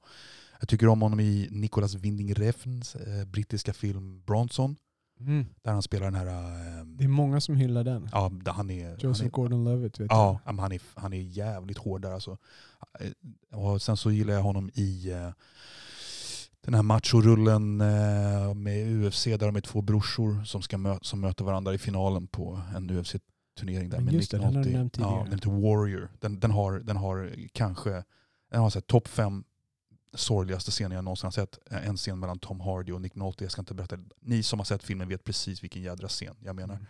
Jag 0.60 0.70
tycker 0.70 0.88
om 0.88 1.02
honom 1.02 1.20
i 1.20 1.48
Nicolas 1.52 1.96
Winding 1.96 2.34
Refns 2.34 2.96
eh, 2.96 3.26
brittiska 3.26 3.74
film 3.74 4.24
Bronson, 4.26 4.76
Mm. 5.20 5.46
där 5.62 5.72
han 5.72 5.82
spelar 5.82 6.06
den 6.12 6.16
här, 6.16 6.28
eh, 6.28 6.86
Det 6.86 7.04
är 7.04 7.08
många 7.08 7.42
som 7.42 7.56
hyllar 7.56 7.84
den. 7.84 8.10
ja 8.12 8.32
han 8.46 8.70
är, 8.70 8.98
Joseph 9.04 9.30
Gordon-Levitt 9.30 10.00
vet 10.00 10.08
Ja, 10.12 10.40
men 10.46 10.60
han 10.60 10.72
är, 10.72 10.82
han 10.96 11.14
är 11.14 11.22
jävligt 11.22 11.78
hård 11.78 12.02
där 12.02 12.12
alltså. 12.12 12.38
Eh, 13.00 13.60
Och 13.60 13.82
sen 13.82 13.98
så 13.98 14.12
gillar 14.12 14.34
jag 14.34 14.42
honom 14.42 14.70
i 14.74 15.12
eh, 15.12 15.30
den 16.62 16.74
här 16.74 16.84
machorullen 16.84 17.82
eh, 17.82 18.54
med 18.54 18.88
UFC 19.06 19.24
där 19.26 19.38
de 19.38 19.56
är 19.56 19.62
två 19.62 19.82
brorsor 19.82 20.44
som, 20.44 20.62
ska 20.62 20.78
mö 20.78 20.98
som 21.02 21.20
möter 21.22 21.46
varandra 21.46 21.74
i 21.74 21.78
finalen 21.78 22.28
på 22.28 22.62
en 22.76 22.90
UFC-turnering. 22.90 23.90
där 23.90 23.98
Men 23.98 24.06
med 24.06 24.14
just 24.14 24.34
Nick 24.34 24.42
det, 24.42 24.48
den 24.48 24.56
har 24.56 24.64
du 24.64 24.70
nämnt 24.74 24.98
Ja, 24.98 25.04
tidigare. 25.06 25.24
den 25.24 25.34
heter 25.34 25.50
Warrior. 25.50 26.10
Den, 26.20 26.40
den, 26.40 26.52
har, 26.52 26.80
den 26.80 26.98
har 26.98 27.36
kanske 27.54 28.04
den 28.52 28.62
har 28.62 28.70
så 28.70 28.80
här 28.80 28.82
topp 28.82 29.08
fem 29.08 29.44
sorgligaste 30.14 30.72
scener 30.72 30.96
jag 30.96 31.04
någonsin 31.04 31.28
har 31.28 31.32
sett. 31.32 31.60
Eh, 31.72 31.88
En 31.88 31.98
scen 31.98 32.20
mellan 32.20 32.40
Tom 32.40 32.60
Hardy 32.60 32.92
och 32.92 33.02
Nick 33.02 33.16
Nolte. 33.16 33.44
Jag 33.44 33.52
ska 33.52 33.62
inte 33.62 33.74
berätta. 33.74 33.98
Ni 34.22 34.44
som 34.44 34.60
har 34.60 34.66
sett 34.66 34.84
filmen 34.84 35.08
vet 35.10 35.24
precis 35.24 35.64
vilken 35.64 35.82
jädra 35.82 36.08
scen 36.08 36.36
jag 36.40 36.56
menar. 36.56 36.76
Mm. 36.76 36.86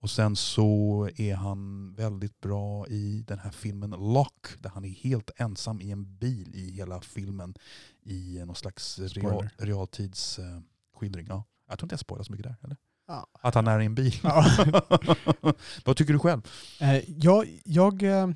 Och 0.00 0.10
sen 0.10 0.36
så 0.36 1.08
är 1.16 1.34
han 1.34 1.92
väldigt 1.94 2.40
bra 2.40 2.86
i 2.86 3.24
den 3.26 3.38
här 3.38 3.50
filmen 3.50 3.90
Lock, 3.90 4.46
där 4.58 4.70
han 4.70 4.84
är 4.84 4.88
helt 4.88 5.30
ensam 5.36 5.80
i 5.80 5.90
en 5.90 6.16
bil 6.16 6.50
i 6.54 6.70
hela 6.70 7.00
filmen 7.00 7.54
i 8.02 8.42
någon 8.46 8.56
slags 8.56 8.98
real, 8.98 9.48
realtidsskildring. 9.58 11.26
Ja. 11.28 11.44
Jag 11.68 11.78
tror 11.78 11.86
inte 11.86 11.92
jag 11.92 12.00
spoilar 12.00 12.24
så 12.24 12.32
mycket 12.32 12.46
där. 12.46 12.56
Eller? 12.62 12.76
Ja. 13.06 13.26
Att 13.40 13.54
han 13.54 13.66
är 13.66 13.80
i 13.80 13.84
en 13.86 13.94
bil. 13.94 14.14
Ja. 14.22 14.46
Vad 15.84 15.96
tycker 15.96 16.12
du 16.12 16.18
själv? 16.18 16.48
Eh, 16.80 17.10
jag, 17.10 17.60
jag, 17.64 18.02
eh, 18.02 18.28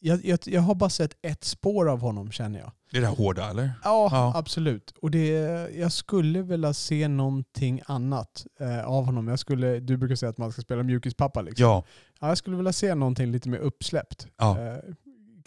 jag, 0.00 0.24
jag, 0.24 0.38
jag 0.46 0.60
har 0.60 0.74
bara 0.74 0.90
sett 0.90 1.16
ett 1.22 1.44
spår 1.44 1.88
av 1.88 2.00
honom 2.00 2.30
känner 2.32 2.58
jag. 2.58 2.72
Det 2.90 2.96
är 2.96 3.00
det 3.00 3.06
här 3.08 3.14
hårda 3.16 3.50
eller? 3.50 3.70
Ja, 3.84 4.08
Ja. 4.12 4.32
absolut. 4.36 4.94
Och 5.02 5.10
det, 5.10 5.28
jag 5.76 5.92
skulle 5.92 6.42
vilja 6.42 6.72
se 6.72 7.08
någonting 7.08 7.80
annat 7.86 8.46
eh, 8.60 8.84
av 8.84 9.04
honom. 9.04 9.28
Jag 9.28 9.38
skulle, 9.38 9.80
du 9.80 9.96
brukar 9.96 10.16
säga 10.16 10.30
att 10.30 10.38
man 10.38 10.52
ska 10.52 10.62
spela 10.62 10.82
mjukispappa. 10.82 11.42
Liksom. 11.42 11.62
Ja. 11.64 11.84
Ja, 12.20 12.28
jag 12.28 12.38
skulle 12.38 12.56
vilja 12.56 12.72
se 12.72 12.94
någonting 12.94 13.26
lite 13.32 13.48
mer 13.48 13.58
uppsläppt. 13.58 14.26
ja. 14.38 14.58
Eh, 14.60 14.78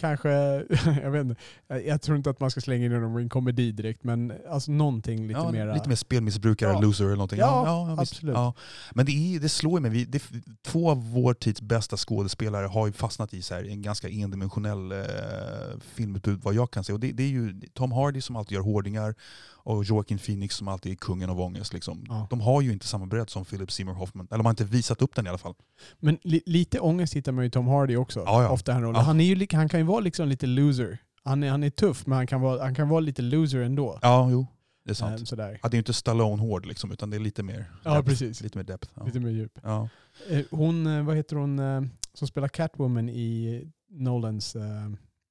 kanske, 0.01 0.29
jag 1.03 1.11
vet 1.11 1.21
inte, 1.21 1.35
jag, 1.85 2.01
tror 2.01 2.17
inte 2.17 2.29
att 2.29 2.39
man 2.39 2.51
ska 2.51 2.61
slänga 2.61 2.85
in 2.85 2.91
honom 2.91 3.19
i 3.19 3.21
en 3.21 3.29
komedi 3.29 3.71
direkt, 3.71 4.03
men 4.03 4.33
alltså 4.49 4.71
någonting 4.71 5.27
lite 5.27 5.39
ja, 5.39 5.51
mera... 5.51 5.73
lite 5.73 5.89
mer 5.89 5.95
spelmissbrukare, 5.95 6.71
Ja. 6.71 6.79
loser 6.79 7.05
eller 7.05 7.15
någonting. 7.15 7.39
Ja, 7.39 7.95
absolut. 7.99 8.35
Ja. 8.35 8.53
Men 8.93 9.05
det, 9.05 9.11
är, 9.11 9.39
det 9.39 9.49
slår 9.49 9.79
ju 9.79 9.81
mig, 9.81 9.91
vi, 9.91 10.05
det, 10.05 10.23
två 10.65 10.89
av 10.89 11.11
vår 11.11 11.33
tids 11.33 11.61
bästa 11.61 11.97
skådespelare 11.97 12.67
har 12.67 12.87
ju 12.87 12.93
fastnat 12.93 13.33
i 13.33 13.41
så 13.41 13.53
här, 13.53 13.63
en 13.63 13.81
ganska 13.81 14.09
endimensionell 14.09 14.91
eh, 14.91 14.97
filmutbud 15.81 16.39
vad 16.43 16.53
jag 16.53 16.71
kan 16.71 16.83
se. 16.83 16.93
Och 16.93 16.99
det, 16.99 17.11
det 17.11 17.23
är 17.23 17.27
ju 17.27 17.61
Tom 17.73 17.91
Hardy 17.91 18.21
som 18.21 18.35
alltid 18.35 18.55
gör 18.55 18.63
hårdingar 18.63 19.15
och 19.63 19.83
Joaquin 19.83 20.17
Phoenix 20.17 20.55
som 20.55 20.67
alltid 20.67 20.91
är 20.91 20.95
kungen 20.95 21.29
av 21.29 21.41
ångest. 21.41 21.73
Liksom. 21.73 22.05
Ja. 22.09 22.27
De 22.29 22.41
har 22.41 22.61
ju 22.61 22.71
inte 22.73 22.87
samma 22.87 23.05
bredd 23.05 23.29
som 23.29 23.45
Philip 23.45 23.71
Seymour 23.71 23.93
Hoffman. 23.93 24.27
Eller 24.29 24.37
de 24.37 24.45
har 24.45 24.49
inte 24.51 24.63
visat 24.63 25.01
upp 25.01 25.15
den 25.15 25.25
i 25.25 25.29
alla 25.29 25.37
fall. 25.37 25.53
Men 25.99 26.17
li, 26.23 26.41
lite 26.45 26.79
ångest 26.79 27.13
hittar 27.13 27.31
man 27.31 27.43
ju 27.43 27.49
Tom 27.49 27.67
Hardy 27.67 27.95
också. 27.95 28.19
Ja, 28.19 28.43
ja. 28.43 28.49
Ofta 28.49 28.73
han, 28.73 28.81
rollen. 28.81 29.01
Han, 29.05 29.19
är 29.19 29.23
ju, 29.35 29.47
han 29.51 29.69
kan 29.69 29.79
ju 29.79 29.85
vara 29.85 29.99
liksom 29.99 30.27
lite 30.27 30.45
loser. 30.47 30.97
Han 31.23 31.43
är, 31.43 31.49
han 31.49 31.63
är 31.63 31.69
tuff, 31.69 32.05
men 32.07 32.15
han 32.17 32.27
kan 32.27 32.41
vara, 32.41 32.63
han 32.63 32.75
kan 32.75 32.89
vara 32.89 32.99
lite 32.99 33.21
loser 33.21 33.59
ändå. 33.59 33.99
Ja, 34.01 34.29
jo. 34.31 34.47
Det 34.85 34.91
är 34.91 34.95
sant. 34.95 35.19
Ehm, 35.19 35.25
sådär. 35.25 35.59
Ja, 35.63 35.69
det 35.69 35.73
är 35.75 35.77
ju 35.77 35.81
inte 35.81 35.93
Stallone-hård 35.93 36.65
liksom, 36.65 36.91
utan 36.91 37.09
det 37.09 37.17
är 37.17 37.19
lite 37.19 37.43
mer 37.43 37.65
Ja, 37.83 37.95
depth. 37.95 38.09
precis. 38.09 38.41
Lite 38.41 38.57
mer 38.57 38.65
depth. 38.65 38.89
Ja. 38.95 39.05
Lite 39.05 39.19
mer 39.19 39.29
djup. 39.29 39.59
Ja. 39.63 39.89
Eh, 40.29 40.41
Hon, 40.51 40.87
eh, 40.87 41.03
vad 41.03 41.15
heter 41.15 41.35
hon, 41.35 41.59
eh, 41.59 41.81
som 42.13 42.27
spelar 42.27 42.47
Catwoman 42.47 43.09
i 43.09 43.63
Nolans, 43.89 44.55
eh, 44.55 44.63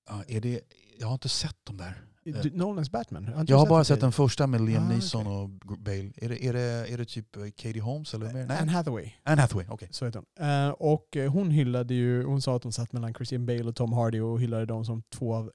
Ja, 0.08 0.22
är 0.28 0.40
det, 0.40 0.60
jag 0.98 1.06
har 1.06 1.14
inte 1.14 1.28
sett 1.28 1.56
dem 1.64 1.76
där. 1.76 1.94
Du- 2.32 2.50
Nolans 2.56 2.90
Batman? 2.90 3.24
Har 3.24 3.44
Jag 3.48 3.56
har 3.58 3.66
bara 3.66 3.84
sett 3.84 4.00
den 4.00 4.12
första 4.12 4.46
med 4.46 4.60
Liam 4.60 4.84
Ah, 4.84 4.88
Neeson 4.88 5.26
och 5.26 5.48
Gr- 5.50 5.78
Bale. 5.84 6.12
Är 6.16 6.28
det, 6.28 6.44
är, 6.46 6.52
det, 6.52 6.92
är 6.92 6.98
det 6.98 7.04
typ 7.04 7.36
eh, 7.36 7.42
Katie 7.42 7.82
Holmes 7.82 8.14
eller 8.14 8.32
mer? 8.32 8.46
Nej. 8.46 8.58
Anne 8.60 8.72
Hathaway. 8.72 9.12
Anne 9.22 9.40
Hathaway, 9.40 9.66
okej. 9.68 9.88
Så 9.90 10.04
heter 10.04 10.22
hon. 10.38 10.46
Eh, 10.66 10.70
och 10.70 11.16
eh, 11.16 11.32
hon 11.32 11.50
hyllade 11.50 11.94
ju, 11.94 12.24
hon 12.24 12.42
sa 12.42 12.56
att 12.56 12.62
hon 12.62 12.72
satt 12.72 12.92
mellan 12.92 13.14
Christian 13.14 13.46
Bale 13.46 13.64
och 13.64 13.76
Tom 13.76 13.92
Hardy 13.92 14.20
och 14.20 14.40
hyllade 14.40 14.66
dem 14.66 14.84
som 14.84 15.02
två 15.02 15.34
av 15.34 15.50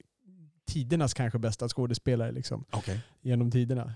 tidernas 0.67 1.13
kanske 1.13 1.39
bästa 1.39 1.67
skådespelare 1.69 2.31
liksom, 2.31 2.65
Okej. 2.71 2.99
genom 3.21 3.51
tiderna. 3.51 3.93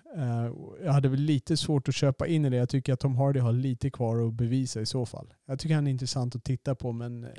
Och 0.53 0.77
jag 0.83 0.93
hade 0.93 1.09
väl 1.09 1.19
lite 1.19 1.57
svårt 1.57 1.87
att 1.87 1.95
köpa 1.95 2.27
in 2.27 2.45
i 2.45 2.49
det. 2.49 2.57
Jag 2.57 2.69
tycker 2.69 2.93
att 2.93 2.99
Tom 2.99 3.15
Hardy 3.15 3.39
har 3.39 3.51
lite 3.53 3.89
kvar 3.89 4.27
att 4.27 4.33
bevisa 4.33 4.81
i 4.81 4.85
så 4.85 5.05
fall. 5.05 5.33
Jag 5.47 5.59
tycker 5.59 5.75
han 5.75 5.87
är 5.87 5.91
intressant 5.91 6.35
att 6.35 6.43
titta 6.43 6.75
på 6.75 6.91
men 6.91 7.23
eh, 7.23 7.29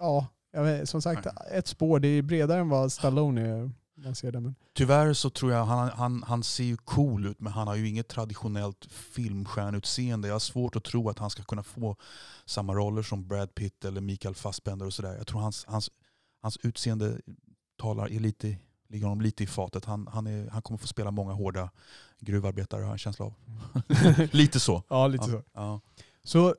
ja, 0.00 0.26
vet, 0.52 0.88
som 0.88 1.02
sagt 1.02 1.26
ett 1.52 1.66
spår. 1.66 2.00
Det 2.00 2.08
är 2.08 2.22
bredare 2.22 2.60
än 2.60 2.68
vad 2.68 2.92
Stallone 2.92 3.40
är. 3.40 3.70
Man 4.04 4.14
ser 4.14 4.32
det, 4.32 4.40
men. 4.40 4.54
Tyvärr 4.72 5.12
så 5.12 5.30
tror 5.30 5.52
jag 5.52 5.64
han, 5.64 5.88
han, 5.88 6.22
han 6.22 6.42
ser 6.42 6.64
ju 6.64 6.76
cool 6.76 7.26
ut 7.26 7.40
men 7.40 7.52
han 7.52 7.68
har 7.68 7.74
ju 7.74 7.88
inget 7.88 8.08
traditionellt 8.08 8.86
filmstjärnutseende. 8.92 10.28
Jag 10.28 10.34
har 10.34 10.40
svårt 10.40 10.76
att 10.76 10.84
tro 10.84 11.08
att 11.08 11.18
han 11.18 11.30
ska 11.30 11.42
kunna 11.42 11.62
få 11.62 11.96
samma 12.44 12.74
roller 12.74 13.02
som 13.02 13.28
Brad 13.28 13.54
Pitt 13.54 13.84
eller 13.84 14.00
Mikael 14.00 14.34
Fassbender 14.34 14.86
och 14.86 14.94
sådär. 14.94 15.16
Jag 15.16 15.26
tror 15.26 15.40
hans, 15.40 15.64
hans, 15.68 15.90
hans 16.42 16.56
utseende 16.62 17.20
talar 17.78 18.12
är 18.12 18.20
lite, 18.20 18.56
ligger 18.88 19.06
honom 19.06 19.20
lite 19.20 19.44
i 19.44 19.46
fatet. 19.46 19.84
Han, 19.84 20.06
han, 20.06 20.26
är, 20.26 20.50
han 20.50 20.62
kommer 20.62 20.78
få 20.78 20.86
spela 20.86 21.10
många 21.10 21.32
hårda 21.32 21.70
gruvarbetare 22.20 22.78
har 22.78 22.86
jag 22.86 22.92
en 22.92 22.98
känsla 22.98 23.24
av. 23.24 23.34
lite 24.32 24.60
så. 24.60 24.82
Ja, 24.88 25.06
lite 25.06 25.24
Ja, 25.24 25.30
så. 25.30 25.42
ja. 25.54 25.80
Så 26.22 26.48
eh, 26.48 26.54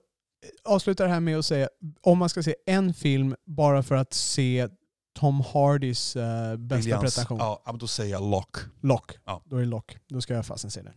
avslutar 0.63 1.05
det 1.05 1.11
här 1.13 1.19
med 1.19 1.37
att 1.39 1.45
säga, 1.45 1.69
om 2.01 2.17
man 2.17 2.29
ska 2.29 2.43
se 2.43 2.55
en 2.65 2.93
film 2.93 3.35
bara 3.45 3.83
för 3.83 3.95
att 3.95 4.13
se 4.13 4.67
Tom 5.19 5.41
Hardys 5.41 6.15
eh, 6.15 6.55
bästa 6.57 6.57
Briljans. 6.57 7.01
prestation. 7.01 7.37
Ja, 7.37 7.75
då 7.79 7.87
säger 7.87 8.11
jag 8.11 8.31
Lock. 8.31 8.57
Lock. 8.81 9.11
Ja. 9.25 9.43
Då 9.45 9.55
är 9.55 9.59
det 9.59 9.65
Lock. 9.65 9.97
Då 10.07 10.21
ska 10.21 10.33
jag 10.33 10.45
fasen 10.45 10.71
se 10.71 10.81
den. 10.81 10.93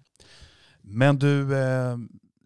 Men 0.81 1.19
du, 1.19 1.59
eh, 1.59 1.97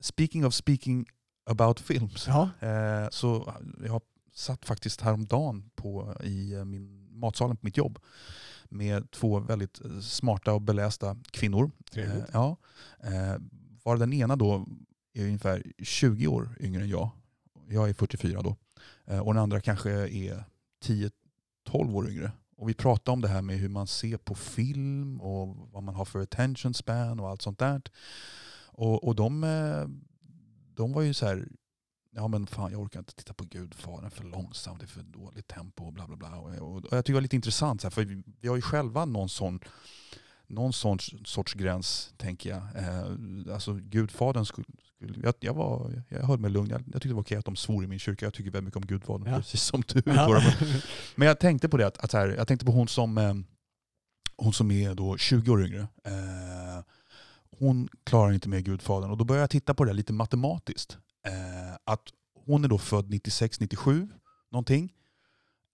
speaking 0.01 0.47
of 0.47 0.55
speaking 0.55 1.07
about 1.51 1.81
films. 1.81 2.27
Ja. 2.27 2.51
Eh, 2.61 3.09
så 3.11 3.55
jag 3.85 4.03
satt 4.35 4.65
faktiskt 4.65 5.01
häromdagen 5.01 5.71
på, 5.75 6.15
i 6.25 6.53
eh, 6.53 6.65
min 6.65 7.09
matsalen 7.19 7.57
på 7.57 7.67
mitt 7.67 7.77
jobb 7.77 7.99
med 8.65 9.11
två 9.11 9.39
väldigt 9.39 9.85
eh, 9.85 10.01
smarta 10.01 10.53
och 10.53 10.63
belästa 10.63 11.17
kvinnor. 11.31 11.71
Trevligt. 11.93 12.19
Eh, 12.19 12.31
ja. 12.33 12.57
Eh, 13.01 13.37
var 13.83 13.97
den 13.97 14.13
ena 14.13 14.37
då 14.37 14.67
är 15.15 15.25
ungefär 15.25 15.63
20 15.83 16.27
år 16.27 16.57
yngre 16.61 16.83
än 16.83 16.89
jag. 16.89 17.11
Jag 17.69 17.89
är 17.89 17.95
44 17.95 18.43
då. 18.43 18.57
Och 19.23 19.35
den 19.35 19.43
andra 19.43 19.61
kanske 19.61 19.91
är 20.09 20.45
12 21.67 21.97
år 21.97 22.11
yngre. 22.11 22.33
Och 22.57 22.69
vi 22.69 22.75
pratade 22.75 23.13
om 23.13 23.21
det 23.21 23.29
här 23.29 23.43
med 23.43 23.59
hur 23.59 23.69
man 23.69 23.87
ser 23.87 24.17
på 24.17 24.35
film 24.35 25.21
och 25.21 25.57
vad 25.73 25.83
man 25.83 25.95
har 25.95 26.05
för 26.05 26.21
attention 26.21 26.75
span 26.75 27.21
och 27.21 27.29
allt 27.29 27.43
sånt 27.43 27.59
där. 27.59 27.83
Och, 28.67 29.05
och 29.05 29.15
de, 29.15 29.45
eh, 29.45 29.89
de 30.75 30.93
var 30.93 31.03
ju 31.03 31.15
så 31.15 31.27
här, 31.27 31.49
ja 32.11 32.29
men 32.29 32.47
fan 32.47 32.73
jag 32.73 32.81
orkar 32.81 32.99
inte 32.99 33.15
titta 33.15 33.35
på 33.35 33.45
Gudfadern 33.45 34.11
för 34.11 34.25
långsamt, 34.25 34.81
det 34.81 34.85
är 34.85 34.89
för 34.89 35.03
dåligt 35.03 35.49
tempo 35.49 35.85
och 35.85 35.93
bla 35.93 36.07
bla 36.07 36.17
bla. 36.17 36.37
Och, 36.37 36.51
och, 36.51 36.77
och 36.77 36.97
jag 36.97 37.05
tycker 37.05 37.13
det 37.13 37.17
var 37.17 37.21
lite 37.21 37.37
intressant, 37.37 37.81
så 37.81 37.87
här, 37.87 37.91
för 37.91 38.05
vi, 38.05 38.23
vi 38.41 38.49
har 38.49 38.57
ju 38.57 38.63
själva 38.63 39.05
någon 39.05 39.29
sån 39.29 39.61
någon 40.47 40.73
sorts, 40.73 41.15
sorts 41.25 41.55
gräns, 41.55 42.15
tänker 42.17 42.51
jag. 42.51 42.63
Eh, 42.75 43.55
alltså 43.55 43.75
Gudfadern 43.75 44.45
skulle 44.45 44.67
skulle 44.97 45.19
jag, 45.23 45.35
jag, 45.41 45.55
var, 45.55 46.03
jag 46.09 46.23
höll 46.23 46.39
mig 46.39 46.51
lugn. 46.51 46.71
Jag, 46.71 46.81
jag 46.81 46.93
tyckte 46.95 47.09
det 47.09 47.15
var 47.15 47.23
okej 47.23 47.39
att 47.39 47.45
de 47.45 47.57
svor 47.57 47.85
i 47.85 47.87
min 47.87 47.99
kyrka. 47.99 48.27
Jag 48.27 48.35
tycker 48.35 48.51
väldigt 48.51 48.65
mycket 48.65 48.77
om 48.77 48.87
Gudfadern, 48.87 49.33
Ja. 49.33 49.37
precis 49.39 49.63
som 49.63 49.83
du. 49.89 50.03
Ja. 50.07 50.43
Men 51.17 51.29
jag 51.29 51.41
tänkte 51.41 51.69
på 51.69 51.77
det, 51.77 51.87
att, 51.87 51.99
att 51.99 52.13
här, 52.13 52.29
jag 52.29 52.49
tänkte 52.49 52.67
på 52.67 52.73
hon 52.73 52.89
som, 52.89 53.19
eh, 53.19 53.35
hon 54.37 54.53
som 54.53 54.71
är 54.71 54.95
då 54.95 55.17
20 55.17 55.53
år 55.53 55.65
yngre. 55.67 55.81
Eh, 55.81 56.85
hon 57.59 57.89
klarar 58.05 58.33
inte 58.33 58.49
med 58.49 58.65
Gudfadern. 58.65 59.11
Och 59.11 59.17
då 59.17 59.25
började 59.25 59.43
jag 59.43 59.51
titta 59.51 59.75
på 59.75 59.85
det 59.85 59.93
lite 59.93 60.13
matematiskt. 60.13 60.99
Eh, 61.27 61.75
att 61.85 62.03
hon 62.47 62.65
är 62.65 62.69
då 62.69 62.79
född 62.79 63.07
96-97 63.11 64.09
någonting. 64.53 64.93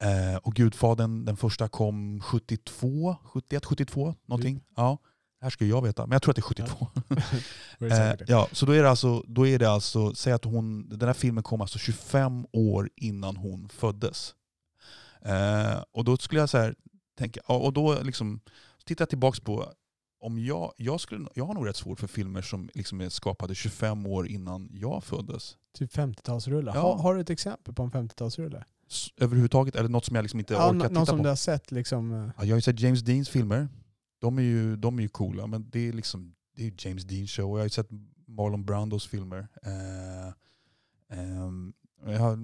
Eh, 0.03 0.37
och 0.37 0.55
Gudfadern, 0.55 1.25
den 1.25 1.37
första 1.37 1.69
kom 1.69 2.21
72, 2.21 3.17
71, 3.25 3.65
72 3.65 4.15
någonting. 4.27 4.61
Ja, 4.77 4.99
det 5.03 5.12
här 5.43 5.51
ska 5.51 5.65
jag 5.65 5.83
veta, 5.83 6.07
men 6.07 6.13
jag 6.13 6.23
tror 6.23 6.33
att 6.33 6.37
det 6.37 6.41
är 6.41 6.43
72. 6.43 6.87
Då 7.79 7.87
är 7.87 7.89
det 8.17 8.21
Eh, 8.21 8.27
ja, 8.29 8.49
så 8.53 8.67
då 8.67 8.73
är 8.77 8.83
det 8.83 8.91
alltså, 8.91 9.25
då 9.27 9.47
är 9.47 9.59
det 9.59 9.71
alltså 9.71 10.15
säg 10.15 10.33
att 10.33 10.45
hon, 10.45 10.89
den 10.89 11.09
här 11.09 11.15
filmen 11.15 11.43
kom 11.43 11.61
alltså 11.61 11.79
25 11.79 12.47
år 12.53 12.91
innan 12.97 13.37
hon 13.37 13.69
föddes. 13.69 14.35
Eh, 15.23 15.83
och 15.93 16.05
då 16.05 16.17
skulle 16.17 16.41
jag 16.41 16.49
så 16.51 16.59
här, 16.59 16.75
tänka, 17.19 17.41
ja, 17.49 17.55
och 17.57 17.73
då 17.73 18.03
liksom, 18.03 18.41
titta 18.85 19.07
tillbaks 19.07 19.41
på, 19.41 19.73
om 20.21 20.39
jag, 20.45 20.73
jag, 20.77 21.01
skulle, 21.01 21.27
jag 21.35 21.45
har 21.47 21.55
nog 21.55 21.69
rätt 21.69 21.77
svårt 21.77 22.01
för 22.01 22.07
filmer 22.07 22.43
som 22.43 22.71
liksom 22.75 23.01
är 23.01 23.09
skapade 23.09 23.55
25 23.55 24.07
år 24.07 24.29
innan 24.29 24.69
jag 24.73 25.05
föddes. 25.05 25.57
Typ 25.79 25.93
50-talsrullar. 25.97 26.73
Ja. 26.75 26.81
Har, 26.81 26.97
har 27.03 27.15
du 27.15 27.21
ett 27.21 27.31
exempel 27.31 27.75
på 27.75 27.83
en 27.83 27.91
50-talsrulle? 27.91 28.63
S- 28.91 29.09
Överhuvudtaget, 29.17 29.77
eller 29.77 29.89
något 29.89 30.05
som 30.05 30.17
jag 30.17 30.23
liksom 30.23 30.41
inte 30.41 30.55
Ja, 30.55 30.71
orkar 30.71 30.81
titta 30.81 30.93
någon 30.95 31.07
som 31.07 31.17
på. 31.19 31.23
du 31.23 31.29
har 31.29 31.37
sett 31.37 31.71
liksom. 31.73 32.13
eh, 32.13 32.19
Ja, 32.19 32.45
jag 32.45 32.49
har 32.53 32.57
ju 32.57 32.61
sett 32.63 32.81
James 32.81 33.01
Deans 33.03 33.29
filmer. 33.29 33.69
De 34.23 34.39
är 34.39 34.43
ju, 34.43 34.77
de 34.77 34.99
är 34.99 35.03
ju 35.03 35.09
coola, 35.09 35.47
men 35.47 35.71
det 35.71 35.89
är 35.89 35.93
liksom 35.93 36.35
det 36.55 36.63
är 36.63 36.67
ju 36.67 36.75
James 36.79 37.05
Dean 37.05 37.27
show. 37.27 37.51
Och 37.51 37.59
jag 37.59 37.61
har 37.61 37.67
ju 37.67 37.71
sett 37.71 37.89
Marlon 38.27 38.65
Brandos 38.65 39.07
filmer. 39.07 39.49
Eh, 39.63 40.33
ehm, 41.19 41.73
jag 42.05 42.19
har, 42.19 42.39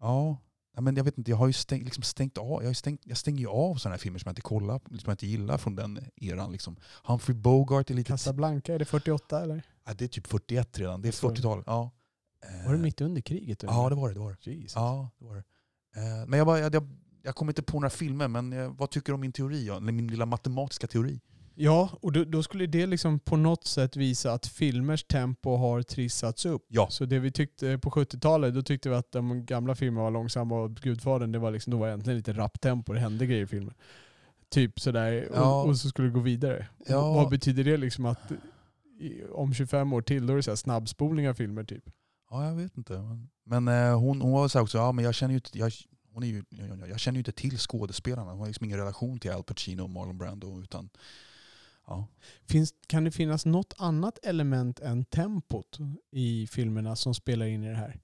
ja, 0.00 0.38
men 0.80 0.96
jag 0.96 1.04
vet 1.04 1.18
inte, 1.18 1.30
jag 1.30 1.38
har 1.38 1.46
ju 1.46 1.52
stängt, 1.52 1.84
liksom 1.84 2.02
stängt 2.02 2.38
av, 2.38 2.62
jag, 2.62 2.68
har 2.68 2.74
stängt, 2.74 3.00
jag 3.04 3.16
stänger 3.16 3.40
ju 3.40 3.48
av 3.48 3.74
sådana 3.74 3.94
här 3.94 3.98
filmer 3.98 4.18
som 4.18 4.28
jag 4.28 4.32
inte 4.32 4.42
kollar 4.42 4.78
på, 4.78 4.88
som 4.88 5.00
jag 5.04 5.12
inte 5.12 5.26
gillar 5.26 5.58
från 5.58 5.76
den 5.76 6.00
eran. 6.16 6.52
Liksom. 6.52 6.76
Humphrey 7.04 7.36
Bogart 7.36 7.90
är 7.90 7.94
lite... 7.94 8.08
Casablanca, 8.08 8.74
är 8.74 8.78
det 8.78 8.84
48 8.84 9.42
eller? 9.42 9.62
Ja, 9.84 9.94
det 9.94 10.04
är 10.04 10.08
typ 10.08 10.26
41 10.26 10.78
redan, 10.78 11.02
det 11.02 11.08
är 11.08 11.12
Så 11.12 11.26
är 11.28 11.30
det. 11.30 11.36
40-tal. 11.36 11.62
Ja. 11.66 11.90
Eh, 12.44 12.66
Var 12.66 12.72
det 12.72 12.78
mitt 12.82 13.00
under 13.00 13.20
kriget? 13.20 13.62
eller? 13.62 13.72
Ja, 13.72 13.88
det 13.88 13.94
var 13.94 14.08
det. 14.08 14.14
det, 14.14 14.20
var 14.20 14.36
det. 14.44 14.50
Jesus. 14.50 14.74
Ja, 14.74 15.10
det 15.18 15.24
var 15.24 15.34
det. 15.34 15.44
Eh, 16.00 16.26
men 16.26 16.38
jag, 16.38 16.46
bara, 16.46 16.58
jag, 16.58 16.74
jag, 16.74 16.88
jag 17.24 17.34
kommer 17.34 17.52
inte 17.52 17.62
på 17.62 17.80
några 17.80 17.90
filmer, 17.90 18.28
men 18.28 18.52
eh, 18.52 18.72
vad 18.78 18.90
tycker 18.90 19.06
du 19.06 19.14
om 19.14 19.20
min 19.20 19.32
teori? 19.32 19.68
Eller 19.68 19.92
min 19.92 20.08
lilla 20.08 20.26
matematiska 20.26 20.86
teori? 20.86 21.20
Ja, 21.56 21.90
och 22.00 22.12
då, 22.12 22.24
då 22.24 22.42
skulle 22.42 22.66
det 22.66 22.86
liksom 22.86 23.18
på 23.18 23.36
något 23.36 23.66
sätt 23.66 23.96
visa 23.96 24.32
att 24.32 24.46
filmers 24.46 25.04
tempo 25.04 25.56
har 25.56 25.82
trissats 25.82 26.46
upp. 26.46 26.66
Ja. 26.68 26.86
Så 26.90 27.04
det 27.04 27.18
vi 27.18 27.32
tyckte 27.32 27.78
på 27.78 27.90
70-talet, 27.90 28.54
då 28.54 28.62
tyckte 28.62 28.88
vi 28.88 28.94
att 28.94 29.12
de 29.12 29.46
gamla 29.46 29.74
filmerna 29.74 30.02
var 30.04 30.10
långsamma 30.10 30.60
och 30.60 30.74
Gudfadern, 30.74 31.32
det 31.32 31.38
var 31.38 31.50
liksom, 31.50 31.70
då 31.70 31.76
var 31.78 31.88
egentligen 31.88 32.16
lite 32.16 32.32
rapptempo, 32.32 32.92
det 32.92 33.00
hände 33.00 33.26
grejer 33.26 33.42
i 33.42 33.46
filmen. 33.46 33.74
Typ 34.48 34.80
sådär, 34.80 35.28
Ja. 35.34 35.62
och, 35.62 35.68
och 35.68 35.76
så 35.78 35.88
skulle 35.88 36.08
det 36.08 36.14
gå 36.14 36.20
vidare. 36.20 36.66
Ja. 36.86 37.12
Vad 37.12 37.30
betyder 37.30 37.64
det 37.64 37.76
liksom 37.76 38.06
att 38.06 38.32
om 39.32 39.54
25 39.54 39.92
år 39.92 40.02
till, 40.02 40.26
då 40.26 40.32
är 40.32 40.36
det 40.36 40.42
så 40.42 40.56
snabbspolning 40.56 41.28
av 41.28 41.34
filmer 41.34 41.64
typ? 41.64 41.84
Ja, 42.30 42.46
jag 42.46 42.54
vet 42.54 42.76
inte. 42.76 42.92
Men, 42.92 43.28
men 43.44 43.68
eh, 43.88 43.98
hon, 43.98 44.20
hon 44.20 44.32
var 44.32 44.48
så 44.48 44.58
här 44.58 44.62
också, 44.62 44.78
ja 44.78 44.92
men 44.92 45.04
jag 45.04 45.14
känner 45.14 45.34
ju 45.34 45.40
jag, 45.52 45.72
hon 46.14 46.22
är 46.22 46.26
ju, 46.26 46.44
jag, 46.88 47.00
känner 47.00 47.16
ju 47.16 47.20
inte 47.20 47.32
till 47.32 47.58
skådespelarna. 47.58 48.30
Hon 48.30 48.40
har 48.40 48.46
liksom 48.46 48.64
ingen 48.64 48.78
relation 48.78 49.18
till 49.18 49.30
Al 49.30 49.44
Pacino 49.44 49.82
och 49.82 49.90
Marlon 49.90 50.18
Brando. 50.18 50.60
Utan, 50.62 50.90
ja. 51.86 52.06
Finns, 52.46 52.74
kan 52.86 53.04
det 53.04 53.10
finnas 53.10 53.46
något 53.46 53.74
annat 53.78 54.18
element 54.22 54.80
än 54.80 55.04
tempot 55.04 55.78
i 56.10 56.46
filmerna 56.46 56.96
som 56.96 57.14
spelar 57.14 57.46
in 57.46 57.64
i 57.64 57.68
det 57.68 57.76
här? 57.76 58.00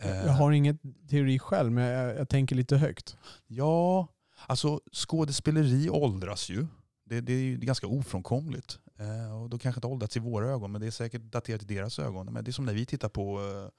Eh, 0.00 0.10
Jag 0.10 0.32
har 0.32 0.52
ingen 0.52 0.78
teori 1.08 1.38
själv, 1.38 1.72
men 1.72 1.84
jag, 1.84 2.16
jag 2.16 2.28
tänker 2.28 2.56
lite 2.56 2.76
högt. 2.76 3.16
Ja, 3.46 4.08
alltså 4.46 4.80
skådespeleri 4.92 5.90
åldras 5.90 6.48
ju. 6.48 6.66
Det, 7.04 7.20
det 7.20 7.32
är 7.32 7.42
ju 7.42 7.58
ganska 7.58 7.86
ofrånkomligt. 7.86 8.78
Eh, 8.98 9.42
och 9.42 9.50
då 9.50 9.58
kanske 9.58 9.78
inte 9.78 9.86
åldrats 9.86 10.16
i 10.16 10.20
våra 10.20 10.48
ögon, 10.48 10.72
men 10.72 10.80
det 10.80 10.86
är 10.86 10.90
säkert 10.90 11.22
daterat 11.22 11.62
i 11.62 11.64
deras 11.64 11.98
ögon. 11.98 12.32
Men 12.32 12.44
det 12.44 12.50
är 12.50 12.52
som 12.52 12.64
när 12.64 12.74
vi 12.74 12.86
tittar 12.86 13.08
på 13.08 13.40
eh, 13.40 13.70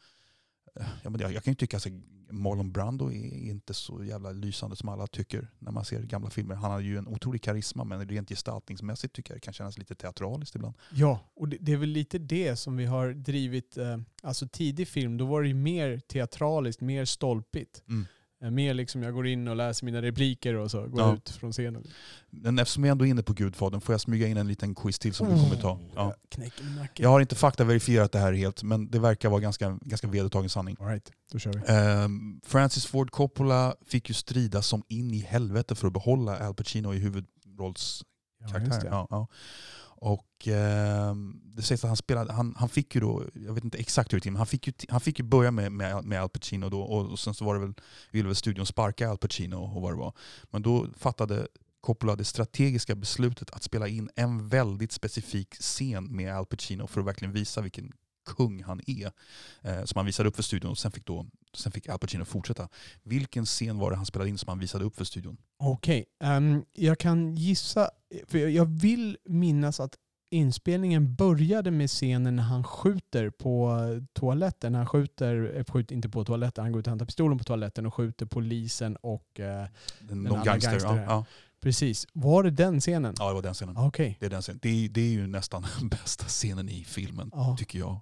Ja, 0.73 1.09
men 1.09 1.21
jag, 1.21 1.33
jag 1.33 1.43
kan 1.43 1.51
ju 1.51 1.55
tycka 1.55 1.77
att 1.77 1.85
alltså, 1.85 2.01
Marlon 2.29 2.71
Brando 2.71 3.11
är 3.11 3.49
inte 3.49 3.73
så 3.73 4.03
jävla 4.03 4.31
lysande 4.31 4.75
som 4.75 4.89
alla 4.89 5.07
tycker 5.07 5.47
när 5.59 5.71
man 5.71 5.85
ser 5.85 6.01
gamla 6.01 6.29
filmer. 6.29 6.55
Han 6.55 6.71
har 6.71 6.79
ju 6.79 6.97
en 6.97 7.07
otrolig 7.07 7.41
karisma 7.41 7.83
men 7.83 8.09
rent 8.09 8.29
gestaltningsmässigt 8.29 9.15
tycker 9.15 9.31
jag 9.31 9.37
det 9.37 9.41
kan 9.41 9.53
kännas 9.53 9.77
lite 9.77 9.95
teatraliskt 9.95 10.55
ibland. 10.55 10.75
Ja, 10.91 11.19
och 11.33 11.47
det, 11.47 11.57
det 11.59 11.71
är 11.71 11.77
väl 11.77 11.89
lite 11.89 12.17
det 12.17 12.55
som 12.55 12.77
vi 12.77 12.85
har 12.85 13.13
drivit. 13.13 13.77
Eh, 13.77 13.97
alltså 14.23 14.47
tidig 14.47 14.87
film, 14.87 15.17
då 15.17 15.25
var 15.25 15.41
det 15.41 15.47
ju 15.47 15.53
mer 15.53 15.99
teatraliskt, 15.99 16.81
mer 16.81 17.05
stolpigt. 17.05 17.83
Mm. 17.87 18.05
Eh, 18.43 18.51
mer 18.51 18.73
liksom 18.73 19.03
jag 19.03 19.13
går 19.13 19.27
in 19.27 19.47
och 19.47 19.55
läser 19.55 19.85
mina 19.85 20.01
repliker 20.01 20.53
och 20.55 20.71
så 20.71 20.87
går 20.87 21.01
Ja. 21.01 21.13
ut 21.15 21.29
från 21.29 21.51
scenen. 21.51 21.83
Men 22.29 22.59
eftersom 22.59 22.83
jag 22.83 22.91
ändå 22.91 23.05
är 23.05 23.09
inne 23.09 23.23
på 23.23 23.33
Gudfadern 23.33 23.81
får 23.81 23.93
jag 23.93 24.01
smyga 24.01 24.27
in 24.27 24.37
en 24.37 24.47
liten 24.47 24.75
quiz 24.75 24.99
till 24.99 25.13
som 25.13 25.27
du 25.29 25.43
kommer 25.43 25.55
ta. 25.61 25.79
Ja. 25.95 26.15
Jag 26.95 27.09
har 27.09 27.21
inte 27.21 27.35
faktaverifierat 27.35 28.11
det 28.11 28.19
här 28.19 28.33
helt 28.33 28.63
men 28.63 28.91
det 28.91 28.99
verkar 28.99 29.29
vara 29.29 29.39
ganska, 29.41 29.77
ganska 29.81 30.07
vedertagen 30.07 30.49
sanning. 30.49 30.77
All 30.79 30.87
right, 30.87 31.11
då 31.31 31.39
kör 31.39 31.53
vi. 31.53 31.59
Ehm, 31.67 32.41
Francis 32.45 32.85
Ford 32.85 33.11
Coppola 33.11 33.75
fick 33.87 34.09
ju 34.09 34.13
strida 34.13 34.61
som 34.61 34.83
in 34.87 35.13
i 35.13 35.19
helvete 35.19 35.75
för 35.75 35.87
att 35.87 35.93
behålla 35.93 36.47
Al 36.47 36.53
Pacino 36.55 36.93
i 36.93 36.97
huvudrolls 36.97 38.03
Ja, 38.39 38.45
just 38.45 38.53
karaktär. 38.53 38.89
det. 38.89 38.95
Ja, 38.95 39.07
ja. 39.09 39.27
Och 40.01 40.47
eh, 40.47 41.15
det 41.43 41.61
sägs 41.61 41.83
att 41.83 41.87
han 41.87 41.97
spelade, 41.97 42.33
han, 42.33 42.55
han 42.57 42.69
fick 42.69 42.95
ju 42.95 43.01
då, 43.01 43.23
jag 43.33 43.53
vet 43.53 43.63
inte 43.63 43.77
exakt 43.77 44.13
hur 44.13 44.17
det 44.17 44.17
gick 44.17 44.23
till, 44.23 44.37
han 44.37 44.47
fick 44.47 44.67
ju, 44.67 44.73
han 44.89 45.01
fick 45.01 45.19
ju 45.19 45.25
börja 45.25 45.51
med, 45.51 45.71
med, 45.71 46.05
med 46.05 46.21
Al 46.21 46.29
Pacino 46.29 46.69
då 46.69 46.81
och, 46.81 47.11
och 47.11 47.19
sen 47.19 47.33
så 47.33 47.45
var 47.45 47.53
det 47.53 47.59
väl, 47.59 47.73
ville 48.11 48.27
väl 48.27 48.35
studion 48.35 48.65
sparka 48.65 49.09
Al 49.09 49.17
Pacino 49.17 49.55
och 49.55 49.81
vad 49.81 49.91
det 49.91 49.97
var. 49.97 50.13
Men 50.51 50.61
då 50.61 50.87
fattade 50.97 51.47
Coppola 51.81 52.15
det 52.15 52.25
strategiska 52.25 52.95
beslutet 52.95 53.51
att 53.51 53.63
spela 53.63 53.87
in 53.87 54.09
en 54.15 54.47
väldigt 54.47 54.91
specifik 54.91 55.55
scen 55.55 56.15
med 56.15 56.35
Al 56.35 56.45
Pacino 56.45 56.87
för 56.87 57.01
att 57.01 57.07
verkligen 57.07 57.33
visa 57.33 57.61
vilken 57.61 57.91
kung 58.25 58.63
han 58.63 58.81
är. 58.87 59.11
Eh, 59.61 59.83
som 59.83 59.97
han 59.97 60.05
visade 60.05 60.29
upp 60.29 60.35
för 60.35 60.43
studion 60.43 60.71
och 60.71 60.77
sen 60.77 60.91
fick, 60.91 61.05
då, 61.05 61.25
sen 61.53 61.71
fick 61.71 61.89
Al 61.89 61.99
Pacino 61.99 62.25
fortsätta. 62.25 62.69
Vilken 63.03 63.45
scen 63.45 63.77
var 63.77 63.89
det 63.91 63.95
han 63.97 64.05
spelade 64.05 64.29
in 64.29 64.37
som 64.37 64.49
han 64.49 64.59
visade 64.59 64.85
upp 64.85 64.95
för 64.95 65.05
studion? 65.05 65.37
Okej, 65.59 66.05
ehm, 66.23 66.63
jag 66.73 66.99
kan 66.99 67.35
gissa, 67.35 67.89
för 68.27 68.37
jag- 68.37 68.65
vill 68.81 69.17
minnas 69.25 69.79
att 69.79 69.95
inspelningen 70.33 71.15
började 71.15 71.71
med 71.71 71.89
scenen 71.89 72.35
när 72.35 72.43
han 72.43 72.63
skjuter 72.63 73.29
på 73.29 73.77
toaletten. 74.13 74.75
Han 74.75 74.85
skjuter, 74.87 75.53
eh, 75.57 75.63
skjuter 75.73 75.95
inte 75.95 76.09
på 76.09 76.25
toaletten, 76.25 76.63
han 76.63 76.71
går 76.71 76.79
ut 76.79 76.87
och 76.87 76.91
hämtar 76.91 77.05
pistolen 77.05 77.37
på 77.37 77.43
toaletten 77.43 77.85
och 77.85 77.93
skjuter 77.93 78.25
polisen 78.25 78.95
och... 78.95 79.39
Eh, 79.39 79.65
Den, 79.99 80.23
Den 80.23 80.27
andra 80.33 80.45
gangster. 80.45 80.71
gangster, 80.71 80.95
ja, 80.95 81.01
ja. 81.03 81.25
precis. 81.61 82.07
Var 82.13 82.43
det 82.43 82.51
den 82.51 82.79
scenen? 82.81 83.15
ja, 83.19 83.27
det 83.27 83.33
var 83.33 83.41
den 83.41 83.53
scenen. 83.53 83.77
Okej. 83.77 84.17
Det 84.19 84.25
är, 84.25 84.29
den 84.29 84.41
scenen. 84.41 84.59
Det, 84.61 84.69
är, 84.85 84.89
det 84.89 85.01
är 85.01 85.09
ju 85.11 85.27
nästan 85.27 85.65
den 85.79 85.89
bästa 86.01 86.25
scenen 86.25 86.69
i 86.69 86.83
filmen, 86.83 87.29
Ja. 87.33 87.55
tycker 87.59 87.79
jag. 87.79 87.99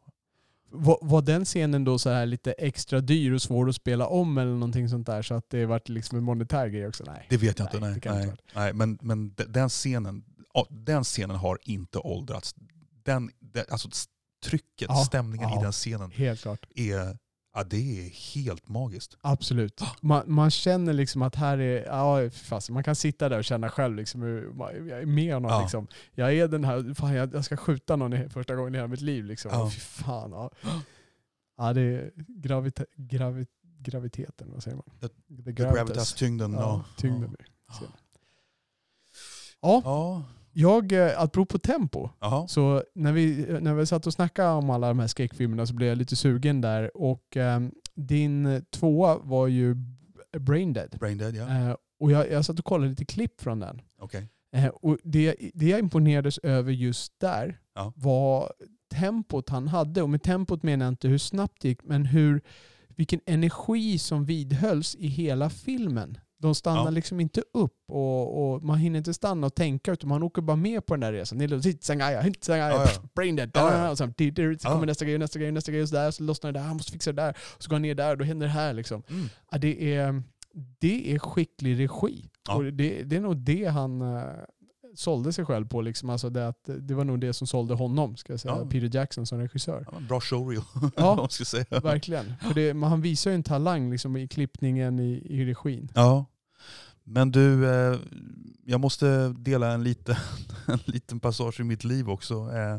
Var, 0.71 0.97
var 1.01 1.21
den 1.21 1.45
scenen 1.45 1.83
då 1.83 1.99
så 1.99 2.09
här 2.09 2.25
lite 2.25 2.51
extra 2.51 3.01
dyr 3.01 3.31
och 3.33 3.41
svår 3.41 3.69
att 3.69 3.75
spela 3.75 4.07
om 4.07 4.37
eller 4.37 4.51
någonting 4.51 4.89
sånt 4.89 5.07
där 5.07 5.21
så 5.21 5.33
att 5.33 5.49
det 5.49 5.65
vart 5.65 5.89
liksom 5.89 6.17
en 6.17 6.23
monetär 6.23 6.67
grej 6.67 6.87
också? 6.87 7.03
Nej. 7.07 7.25
Det 7.29 7.37
vet 7.37 7.59
jag 7.59 7.65
inte. 7.67 7.79
Nej, 7.79 7.99
Nej, 8.05 8.23
inte 8.23 8.37
nej, 8.55 8.73
men, 8.73 8.97
men 9.01 9.33
de- 9.33 9.43
den, 9.43 9.69
scenen, 9.69 10.23
den 10.69 11.03
scenen 11.03 11.35
har 11.35 11.57
inte 11.61 11.99
åldrats. 11.99 12.55
Den, 13.03 13.31
den, 13.39 13.65
alltså 13.69 13.89
trycket, 14.45 14.87
Ja, 14.89 14.95
stämningen 14.95 15.49
ja. 15.49 15.59
i 15.59 15.63
den 15.63 15.71
scenen 15.71 16.11
är, 16.75 17.17
ja, 17.59 17.63
det 17.69 18.05
är 18.05 18.09
helt 18.35 18.69
magiskt. 18.69 19.17
Absolut. 19.21 19.81
Man, 20.01 20.23
man 20.25 20.51
känner 20.51 20.93
liksom 20.93 21.21
att 21.21 21.35
här 21.35 21.57
är, 21.57 21.85
ja 21.85 22.29
fast 22.29 22.69
man 22.69 22.83
kan 22.83 22.95
sitta 22.95 23.29
där 23.29 23.37
och 23.37 23.43
känna 23.45 23.69
själv 23.69 23.95
liksom 23.95 24.21
hur, 24.21 24.53
jag 24.89 25.01
är 25.01 25.05
med 25.05 25.33
honom 25.33 25.51
Ja. 25.51 25.61
liksom. 25.61 25.87
Jag 26.15 26.33
är 26.33 26.47
den 26.47 26.63
här, 26.63 26.93
fan 26.93 27.13
jag, 27.13 27.33
jag 27.33 27.45
ska 27.45 27.57
skjuta 27.57 27.95
någon 27.95 28.29
första 28.29 28.55
gången 28.55 28.75
i 28.75 28.77
hela 28.77 28.87
mitt 28.87 29.01
liv 29.01 29.25
liksom. 29.25 29.51
Ja. 29.53 29.69
Fy 29.69 29.79
fan. 29.79 30.31
Ja. 30.31 30.51
ja 31.57 31.73
det 31.73 31.81
är 31.81 32.11
gravita, 32.15 32.83
gravi, 32.95 33.45
graviteten, 33.79 34.51
vad 34.53 34.63
säger 34.63 34.77
man? 34.77 34.85
The 34.99 35.43
The 35.43 35.51
Gravitas, 35.51 36.13
tyngden. 36.13 36.53
Ja, 36.53 36.59
Ja, 36.59 36.85
tyngden. 36.97 37.35
Ja. 39.61 39.81
Ja. 39.83 40.23
Ja, 40.61 40.69
Ja. 40.69 40.75
jag, 40.89 41.07
eh, 41.07 41.21
apropå 41.21 41.59
tempo, 41.59 42.09
Jaha. 42.21 42.47
så 42.47 42.83
när 42.95 43.13
vi, 43.13 43.45
när 43.61 43.73
vi 43.73 43.85
satt 43.85 44.07
och 44.07 44.13
snackade 44.13 44.49
om 44.49 44.69
alla 44.69 44.87
de 44.87 44.99
här 44.99 45.07
skräckfilmerna 45.07 45.65
så 45.65 45.73
blev 45.73 45.89
jag 45.89 45.97
lite 45.97 46.15
sugen 46.15 46.61
där. 46.61 46.97
Och 46.97 47.37
ehm, 47.37 47.71
din 47.95 48.65
tvåa 48.71 49.17
var 49.17 49.47
ju 49.47 49.75
Brain 50.39 50.73
Dead. 50.73 50.95
Brain 50.99 51.17
Dead, 51.17 51.35
ja. 51.35 51.69
Eh, 51.69 51.75
och 51.99 52.11
jag, 52.11 52.31
jag 52.31 52.45
satt 52.45 52.59
och 52.59 52.65
kollade 52.65 52.89
lite 52.89 53.05
klipp 53.05 53.41
från 53.41 53.59
den. 53.59 53.81
Okej. 54.01 54.27
Eh, 54.55 54.67
och 54.67 54.97
det, 55.03 55.35
det 55.53 55.65
jag 55.69 55.79
imponerades 55.79 56.37
över 56.37 56.71
just 56.71 57.19
där 57.19 57.59
Ja. 57.75 57.93
var 57.95 58.51
tempot 58.93 59.49
han 59.49 59.67
hade. 59.67 60.01
Och 60.01 60.09
med 60.09 60.23
tempot 60.23 60.63
menar 60.63 60.85
jag 60.85 60.91
inte 60.91 61.07
hur 61.07 61.17
snabbt 61.17 61.61
det 61.61 61.67
gick, 61.67 61.83
men 61.83 62.05
hur, 62.05 62.41
vilken 62.95 63.19
energi 63.25 63.97
som 63.97 64.25
vidhölls 64.25 64.95
i 64.95 65.07
hela 65.07 65.49
filmen. 65.49 66.17
De 66.41 66.55
stannar 66.55 66.83
Ja. 66.83 66.89
liksom 66.89 67.19
inte 67.19 67.41
upp 67.53 67.73
och, 67.87 68.53
och 68.53 68.63
man 68.63 68.77
hinner 68.77 68.97
inte 68.97 69.13
stanna 69.13 69.47
och 69.47 69.55
tänka 69.55 69.91
utan 69.91 70.09
man 70.09 70.23
åker 70.23 70.41
bara 70.41 70.55
med 70.57 70.85
på 70.85 70.93
den 70.93 70.99
där 71.01 71.13
resan. 71.13 71.37
Det 71.37 71.45
är 71.45 71.83
"Sangaya, 71.85 72.21
hit, 72.21 72.43
sangaya, 72.43 72.71
Ja, 72.73 72.85
ja. 72.95 73.09
brain 73.15 73.35
dead. 73.35 73.51
Ja, 73.53 73.77
ja. 73.85 73.91
Och 73.91 73.97
sen, 73.97 74.13
"Di- 74.17 74.31
di- 74.31 74.59
så 74.59 74.67
kommer 74.69 74.85
nästa 74.85 75.05
grej, 75.05 75.17
nästa 75.17 75.39
grej, 75.39 75.51
nästa 75.51 75.71
grej, 75.71 75.81
och 75.81 75.89
så 75.89 75.95
där, 75.95 76.11
så 76.11 76.23
lossnar 76.23 76.51
det 76.51 76.59
där, 76.59 76.65
han 76.65 76.75
måste 76.77 76.91
fixa 76.91 77.11
det 77.11 77.21
där. 77.21 77.37
Så 77.57 77.69
går 77.69 77.75
han 77.75 77.81
ner 77.81 77.95
där, 77.95 78.15
då 78.15 78.25
händer 78.25 78.47
det 78.47 78.53
här 78.53 78.73
liksom. 78.73 79.03
Mm. 79.09 79.25
Ja, 79.51 79.57
det, 79.57 79.93
är, 79.95 80.23
det 80.79 81.13
är 81.15 81.19
skicklig 81.19 81.79
regi. 81.79 82.29
Och 82.49 82.63
det, 82.63 83.03
det 83.03 83.15
är 83.15 83.19
nog 83.21 83.37
det 83.37 83.65
han 83.65 84.01
uh, 84.01 84.23
sålde 84.95 85.33
sig 85.33 85.45
själv 85.45 85.67
på. 85.67 85.81
Liksom. 85.81 86.09
Alltså 86.09 86.29
det, 86.29 86.47
att, 86.47 86.69
det 86.79 86.93
var 86.93 87.03
nog 87.03 87.19
det 87.19 87.33
som 87.33 87.47
sålde 87.47 87.73
honom, 87.73 88.17
ska 88.17 88.33
jag 88.33 88.39
säga. 88.39 88.55
Ja. 88.57 88.65
Peter 88.69 88.95
Jackson 88.97 89.25
som 89.25 89.39
regissör. 89.39 89.85
Ja, 89.91 89.99
bra 89.99 90.21
showreel, 90.21 90.61
Ja. 90.95 91.15
man 91.15 91.29
ska 91.29 91.45
säga. 91.45 91.65
Verkligen. 91.83 92.33
För 92.41 92.53
det, 92.53 92.73
men 92.73 92.89
han 92.89 93.01
visar 93.01 93.31
ju 93.31 93.35
en 93.35 93.43
talang 93.43 93.91
liksom, 93.91 94.17
i 94.17 94.27
klippningen, 94.27 94.99
i, 94.99 95.11
i 95.29 95.45
regin. 95.45 95.91
Ja. 95.95 96.25
Men 97.03 97.31
du, 97.31 97.69
eh, 97.69 97.99
jag 98.65 98.79
måste 98.79 99.29
dela 99.29 99.71
en 99.73 99.83
liten, 99.83 100.15
en 100.67 100.79
liten 100.85 101.19
passage 101.19 101.59
i 101.59 101.63
mitt 101.63 101.83
liv 101.83 102.09
också. 102.09 102.33
Eh, 102.55 102.77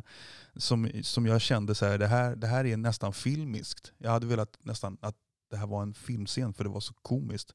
som, 0.57 0.91
som 1.03 1.27
jag 1.27 1.41
kände 1.41 1.75
så 1.75 1.87
här, 1.87 1.99
det 1.99 2.07
här, 2.07 2.37
det 2.37 2.47
här 2.47 2.67
är 2.67 2.77
nästan 2.77 3.13
filmiskt. 3.13 3.93
Jag 3.99 4.11
hade 4.11 4.27
velat 4.27 4.59
nästan 4.63 4.97
att 5.01 5.17
det 5.51 5.57
här 5.57 5.67
var 5.67 5.83
en 5.83 5.95
filmscen 5.95 6.53
för 6.55 6.65
det 6.65 6.71
var 6.71 6.81
så 6.81 6.95
komiskt. 6.95 7.55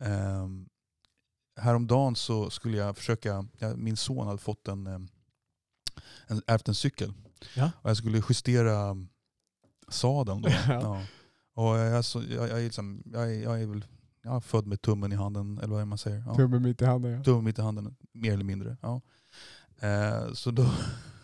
Eh, 0.00 0.48
häromdagen 1.58 2.16
så 2.16 2.50
skulle 2.50 2.76
jag 2.76 2.96
försöka, 2.96 3.46
min 3.76 3.96
son 3.96 4.26
hade 4.26 4.38
fått 4.38 4.68
en, 4.68 4.86
eh, 4.86 4.98
en, 6.26 6.42
ärvt 6.46 6.68
en 6.68 6.74
cykel. 6.74 7.12
Ja. 7.54 7.70
Och 7.82 7.90
jag 7.90 7.96
skulle 7.96 8.22
justera 8.28 8.96
sadeln 9.88 10.42
då. 10.42 10.48
Ja. 10.68 11.02
Och 11.54 11.76
jag, 11.78 12.04
så, 12.04 12.22
jag, 12.22 12.48
jag, 12.48 12.58
är 12.58 12.64
liksom, 12.64 13.02
jag, 13.06 13.22
är, 13.22 13.42
jag 13.42 13.62
är 13.62 13.66
väl 13.66 13.84
jag 14.22 14.36
är 14.36 14.40
född 14.40 14.66
med 14.66 14.82
tummen 14.82 15.12
i 15.12 15.16
handen, 15.16 15.58
eller 15.58 15.74
vad 15.74 15.86
man 15.86 15.98
säger? 15.98 16.24
Ja. 16.26 16.34
Tummen 16.34 16.62
mitt 16.62 16.82
i 16.82 16.84
handen 16.84 17.12
ja. 17.12 17.22
Tummen 17.22 17.44
mitt 17.44 17.58
i 17.58 17.62
handen, 17.62 17.96
mer 18.12 18.32
eller 18.32 18.44
mindre. 18.44 18.76
Ja. 18.82 19.00
Eh, 19.80 20.32
så 20.32 20.50
då, 20.50 20.70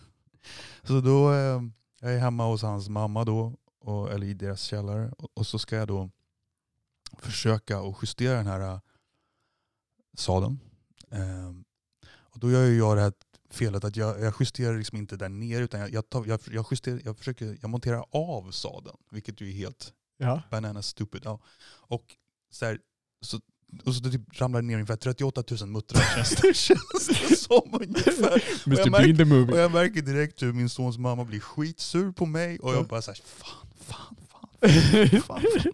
så 0.82 1.00
då 1.00 1.32
eh, 1.32 1.62
jag 2.00 2.14
är 2.14 2.18
hemma 2.18 2.46
hos 2.46 2.62
hans 2.62 2.88
mamma 2.88 3.24
då, 3.24 3.54
och, 3.80 4.12
eller 4.12 4.26
i 4.26 4.34
deras 4.34 4.62
källare. 4.62 5.12
Och, 5.18 5.30
och 5.34 5.46
så 5.46 5.58
ska 5.58 5.76
jag 5.76 5.88
då 5.88 6.10
försöka 7.18 7.78
att 7.78 7.96
justera 8.02 8.36
den 8.36 8.46
här 8.46 8.60
eh, 8.60 8.80
sadeln. 10.14 10.60
Eh, 11.10 11.50
och 12.06 12.38
då 12.38 12.50
gör 12.50 12.70
jag 12.70 12.96
det 12.96 13.02
här 13.02 13.12
felet 13.50 13.84
att 13.84 13.96
jag, 13.96 14.20
jag 14.20 14.34
justerar 14.40 14.78
liksom 14.78 14.98
inte 14.98 15.16
där 15.16 15.28
ner 15.28 15.62
utan 15.62 15.80
jag, 15.80 15.90
jag, 15.90 16.10
tar, 16.10 16.26
jag, 16.26 16.40
jag, 16.50 16.66
justerar, 16.70 17.00
jag, 17.04 17.18
försöker, 17.18 17.56
jag 17.60 17.70
monterar 17.70 18.04
av 18.10 18.50
sadeln. 18.50 18.96
Vilket 19.10 19.40
ju 19.40 19.48
är 19.48 19.52
helt 19.52 19.92
ja. 20.18 20.42
banana 20.50 20.82
stupid. 20.82 21.22
Ja. 21.24 21.40
Och 21.66 22.04
så, 22.50 22.64
här, 22.64 22.78
så, 23.20 23.40
och 23.84 23.94
så 23.94 24.10
typ 24.10 24.40
ramlar 24.40 24.60
det 24.62 24.66
ner 24.66 24.74
ungefär 24.74 24.96
38 24.96 25.44
000 25.60 25.68
muttrar 25.68 26.00
känns 26.14 26.30
det, 26.30 26.54
känns 26.54 27.08
det 27.08 27.36
som 27.36 27.78
ungefär. 27.80 28.44
Mr 28.66 28.78
jag 28.78 28.92
Bean 28.92 29.46
the 29.46 29.52
Och 29.52 29.58
jag 29.58 29.72
märker 29.72 30.02
direkt 30.02 30.42
hur 30.42 30.52
min 30.52 30.68
sons 30.68 30.98
mamma 30.98 31.24
blir 31.24 31.40
skitsur 31.40 32.12
på 32.12 32.26
mig 32.26 32.58
och 32.58 32.70
Ja. 32.70 32.74
jag 32.74 32.86
bara 32.86 33.02
såhär, 33.02 33.20
fan, 33.24 33.68
fan, 33.80 34.16
fan, 34.28 34.48
fan, 34.60 35.20
fan. 35.42 35.72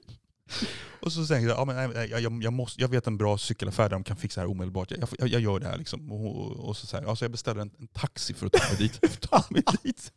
Och 1.00 1.12
så 1.12 1.26
säger 1.26 1.48
jag, 1.48 1.58
ja, 1.58 1.64
men, 1.64 1.90
nej, 1.90 2.08
jag, 2.10 2.42
jag, 2.42 2.52
måste, 2.52 2.80
jag 2.80 2.88
vet 2.88 3.06
en 3.06 3.16
bra 3.16 3.38
cykelaffär 3.38 3.82
där 3.82 3.90
de 3.90 4.04
kan 4.04 4.16
fixa 4.16 4.40
det 4.40 4.46
här 4.46 4.50
omedelbart. 4.50 4.90
Jag, 4.90 5.08
jag, 5.18 5.28
jag 5.28 5.40
gör 5.40 5.60
det 5.60 5.66
här 5.66 5.78
liksom. 5.78 6.12
Och, 6.12 6.68
och, 6.68 6.76
så, 6.76 6.96
här, 6.96 7.04
alltså 7.04 7.24
jag 7.24 7.32
beställer 7.32 7.60
en, 7.60 7.70
en 7.78 7.86
taxi 7.86 8.34
för 8.34 8.46
att 8.46 8.52
ta 8.52 8.68
mig 8.68 8.76
dit. 8.78 9.20
Ta 9.30 9.44
mig 9.50 9.62
dit. 9.82 10.12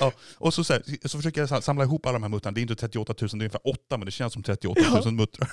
Ja, 0.00 0.12
och 0.38 0.54
så, 0.54 0.64
så, 0.64 0.72
här, 0.72 1.08
så 1.08 1.18
försöker 1.18 1.40
jag 1.40 1.64
samla 1.64 1.84
ihop 1.84 2.06
alla 2.06 2.12
de 2.12 2.22
här 2.22 2.30
muttrarna. 2.30 2.54
Det 2.54 2.60
är 2.60 2.62
inte 2.62 2.76
38 2.76 3.14
000, 3.20 3.28
det 3.28 3.34
är 3.34 3.34
ungefär 3.34 3.68
8 3.68 3.96
men 3.96 4.04
det 4.04 4.10
känns 4.10 4.32
som 4.32 4.42
38 4.42 4.80
000 5.04 5.14
muttrar. 5.14 5.50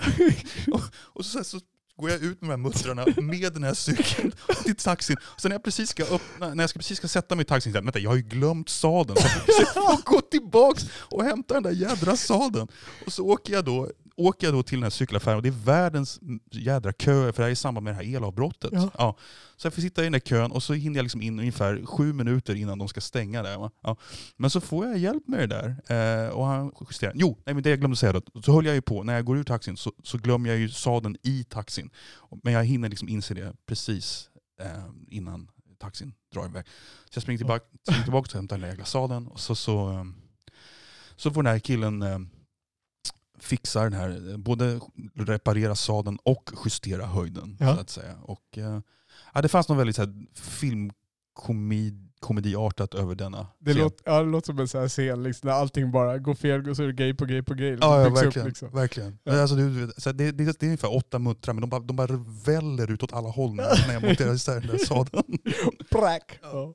och, 0.72 0.82
och 0.96 1.26
så, 1.26 1.44
så, 1.44 1.58
här, 1.58 1.62
går 2.00 2.10
jag 2.10 2.22
ut 2.22 2.42
med 2.42 2.50
de 2.50 2.50
här 2.50 2.58
muttrarna 2.58 3.06
med 3.22 3.54
den 3.54 3.64
här 3.64 3.74
cykeln 3.74 4.32
till 4.64 4.76
taxin. 4.76 5.18
Så 5.38 5.48
när 5.48 5.56
jag 5.56 5.64
precis 5.64 5.90
ska 5.90 6.04
öppna, 6.04 6.54
när 6.54 6.64
jag 6.64 6.70
ska 6.70 6.80
precis 6.80 6.98
ska 6.98 7.08
sätta 7.08 7.36
mig 7.36 7.44
i 7.44 7.46
taxin, 7.46 7.74
så 7.74 7.78
jag, 7.78 7.84
vänta 7.84 8.00
jag 8.00 8.10
har 8.10 8.16
ju 8.16 8.22
glömt 8.22 8.70
sadeln. 8.70 9.18
Så 9.48 9.62
jag 9.62 9.74
får 9.74 10.04
gå 10.04 10.22
tillbaks 10.22 10.86
och 10.92 11.24
hämta 11.24 11.54
den 11.54 11.64
där 11.64 11.72
jädra 11.72 12.18
sadeln. 12.18 12.68
Och 13.06 13.14
så 13.14 13.26
åker 13.26 13.54
jag 13.54 13.66
då 13.66 13.90
åker 14.20 14.48
jag 14.48 14.54
då 14.54 14.64
till 14.64 14.78
den 14.78 14.84
här 14.84 14.90
cykelaffären 14.90 15.38
och 15.38 15.44
det 15.44 15.50
är 15.50 15.66
världens 15.66 16.20
jädra 16.52 16.94
kö, 16.94 17.34
för 17.34 17.38
det 17.38 17.44
här 17.44 17.50
är 17.50 17.52
i 17.52 17.56
samband 17.56 17.84
med 17.84 17.94
det 17.94 17.96
här 17.96 18.16
elavbrottet. 18.16 18.70
Ja. 18.74 18.92
Ja. 18.98 19.16
Så 19.58 19.66
jag 19.66 19.74
får 19.74 19.82
sitta 19.82 20.02
i 20.02 20.04
den 20.04 20.12
där 20.12 20.20
kön 20.20 20.52
och 20.52 20.64
så 20.64 20.74
hinner 20.74 20.98
jag 20.98 21.04
liksom 21.04 21.22
in 21.22 21.40
ungefär 21.40 21.86
sju 21.86 22.14
minuter 22.14 22.56
innan 22.56 22.78
de 22.78 22.88
ska 22.88 23.02
stänga 23.02 23.44
där. 23.44 23.58
Va? 23.58 23.72
Ja. 23.82 23.98
Men 24.38 24.50
så 24.50 24.62
får 24.62 24.86
jag 24.88 24.98
hjälp 24.98 25.28
med 25.28 25.40
det 25.40 25.48
där. 25.48 26.26
Eh, 26.26 26.30
och 26.30 26.46
han 26.46 26.72
justerar. 26.90 27.14
Jo, 27.16 27.38
nej, 27.46 27.54
men 27.54 27.64
det 27.64 27.70
jag 27.70 27.80
glömde 27.80 27.98
säga 27.98 28.14
då. 28.14 28.42
Så 28.42 28.52
höll 28.52 28.66
jag 28.66 28.76
ju 28.76 28.82
på, 28.82 29.04
när 29.04 29.14
jag 29.14 29.26
går 29.26 29.38
ur 29.38 29.44
taxin 29.44 29.78
så, 29.78 29.92
så 30.04 30.18
glömmer 30.18 30.50
jag 30.50 30.60
ju 30.60 30.70
sadeln 30.70 31.18
i 31.24 31.44
taxin. 31.44 31.90
Men 32.44 32.54
jag 32.54 32.64
hinner 32.64 32.90
liksom 32.90 33.10
inse 33.10 33.34
det 33.34 33.54
precis 33.66 34.30
eh, 34.62 34.68
innan 35.08 35.48
taxin 35.80 36.14
drar 36.34 36.46
iväg. 36.46 36.66
Så 37.10 37.18
jag 37.18 37.22
springer 37.22 37.38
tillbaka, 37.38 37.66
springer 37.84 38.04
tillbaka 38.04 38.28
och 38.28 38.34
hämtar 38.34 38.56
den 38.56 38.62
där 38.62 38.70
jäkla 38.70 38.86
sadeln. 38.86 39.28
Och 39.28 39.40
så, 39.40 39.56
så, 39.56 39.92
eh, 39.92 40.04
så 41.16 41.32
får 41.32 41.44
den 41.44 41.52
här 41.52 41.60
killen 41.60 42.02
eh, 42.02 42.20
fixa 43.40 43.84
den 43.84 43.94
här, 43.94 44.38
både 44.38 44.80
reparera 45.16 45.76
sadeln 45.76 46.18
och 46.24 46.50
justera 46.66 47.06
höjden. 47.06 47.58
Ja. 47.60 47.76
Så 47.76 47.82
att 47.82 47.90
säga. 47.90 48.16
Och, 48.22 48.58
eh, 48.58 48.80
ja, 49.34 49.42
det 49.42 49.50
fanns 49.50 49.70
något 49.70 49.78
väldigt 49.78 49.96
så 49.96 50.02
här, 50.02 50.14
filmkomediartat 50.34 52.94
över 52.94 53.16
denna 53.16 53.48
Det 53.60 53.72
scen. 53.72 53.82
låter, 53.84 54.02
ja, 54.06 54.20
det 54.24 54.30
låter 54.30 54.46
som 54.46 54.60
en 54.60 54.68
sån 54.68 54.82
här 54.82 54.88
scen 54.88 55.24
liksom, 55.24 55.48
när 55.50 55.56
allting 55.56 55.92
bara 55.92 56.18
går 56.18 56.36
fel 56.36 56.70
och 56.70 56.76
så 56.76 56.84
är 56.84 56.88
det 56.88 56.94
grej 56.94 57.14
på 57.14 57.26
grej 57.26 57.44
på 57.44 57.54
grej. 57.54 57.78
Ja, 57.82 58.02
ja 58.02 58.10
byggs 58.10 58.20
upp, 58.22 58.26
verkligen. 58.26 58.48
liksom. 58.48 58.70
verkligen. 58.72 59.20
Ja. 59.24 59.42
Alltså, 59.42 59.56
du, 59.56 59.70
vet, 59.86 60.02
så 60.04 60.12
det, 60.12 60.32
det, 60.32 60.44
det 60.60 60.64
är 60.64 60.68
ungefär 60.68 60.96
åtta 60.96 61.20
muttrar 61.20 61.54
men 61.54 61.62
de 61.62 61.70
bara, 61.70 61.82
de 61.82 61.96
bara 61.96 62.26
väller 62.46 62.92
ut 62.92 63.04
åt 63.04 63.14
alla 63.14 63.30
håll 63.30 63.54
när 63.56 63.88
när 63.88 63.94
jag 63.94 64.04
monterar 64.04 64.34
isär 64.34 64.60
den 64.60 64.68
där 64.68 64.78
sadeln. 64.78 65.24
Prack! 65.92 66.40
Ja. 66.42 66.74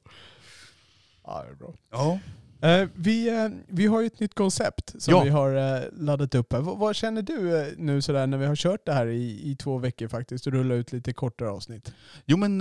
ja, 1.25 1.43
det 1.43 1.49
är 1.51 1.55
bra. 1.55 1.75
Ja. 1.91 2.19
Eh, 2.65 2.89
vi, 2.95 3.29
eh, 3.29 3.49
vi 3.69 3.87
har 3.87 4.01
ju 4.01 4.07
ett 4.07 4.21
nytt 4.21 4.35
koncept 4.35 5.03
som 5.03 5.15
Ja. 5.15 5.23
vi 5.23 5.31
har 5.31 5.55
eh, 5.55 5.83
laddat 5.93 6.35
upp 6.35 6.53
här. 6.53 6.61
V- 6.61 6.75
vad 6.77 6.97
känner 6.97 7.23
du 7.23 7.75
nu 7.79 8.03
sådär 8.03 8.27
när 8.27 8.39
vi 8.39 8.47
har 8.47 8.57
kört 8.57 8.87
det 8.87 8.93
här 8.93 9.07
i, 9.07 9.51
i 9.51 9.57
två 9.57 9.79
veckor 9.79 10.09
faktiskt 10.09 10.47
och 10.47 10.53
rullat 10.53 10.77
ut 10.77 10.93
lite 10.93 11.13
kortare 11.13 11.51
avsnitt? 11.51 11.93
Jo 12.27 12.37
men 12.37 12.61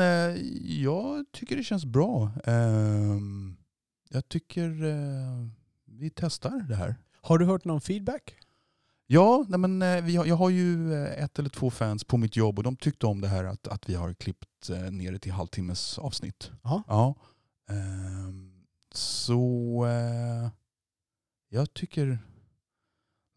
jag 0.84 1.26
tycker 1.32 1.56
det 1.56 1.64
känns 1.64 1.86
bra. 1.86 2.32
Ehm, 2.46 3.56
jag 4.10 4.30
tycker 4.30 4.70
vi 5.86 6.10
testar 6.16 6.66
det 6.70 6.76
här. 6.76 6.96
Har 7.22 7.38
du 7.38 7.46
hört 7.46 7.66
någon 7.66 7.82
feedback? 7.82 8.34
Ja, 9.08 9.46
nej 9.50 9.60
men, 9.60 10.06
vi 10.06 10.16
har, 10.16 10.26
jag 10.26 10.36
har 10.36 10.50
ju 10.50 10.96
ett 11.06 11.40
eller 11.40 11.50
två 11.50 11.70
fans 11.70 12.04
på 12.04 12.18
mitt 12.18 12.36
jobb 12.36 12.58
och 12.58 12.64
de 12.64 12.76
tyckte 12.76 13.06
om 13.06 13.22
det 13.22 13.28
här 13.28 13.44
att, 13.44 13.68
att 13.68 13.90
vi 13.90 13.96
har 13.96 14.14
klippt 14.14 14.70
ner 14.92 15.12
det 15.12 15.20
till 15.20 15.32
halvtimmes 15.32 15.98
avsnitt. 16.00 16.52
Ja. 16.64 16.84
Ja. 16.88 17.16
Ehm, 17.70 18.53
så 18.96 19.86
eh, 19.86 20.50
jag 21.50 21.74
tycker 21.74 22.20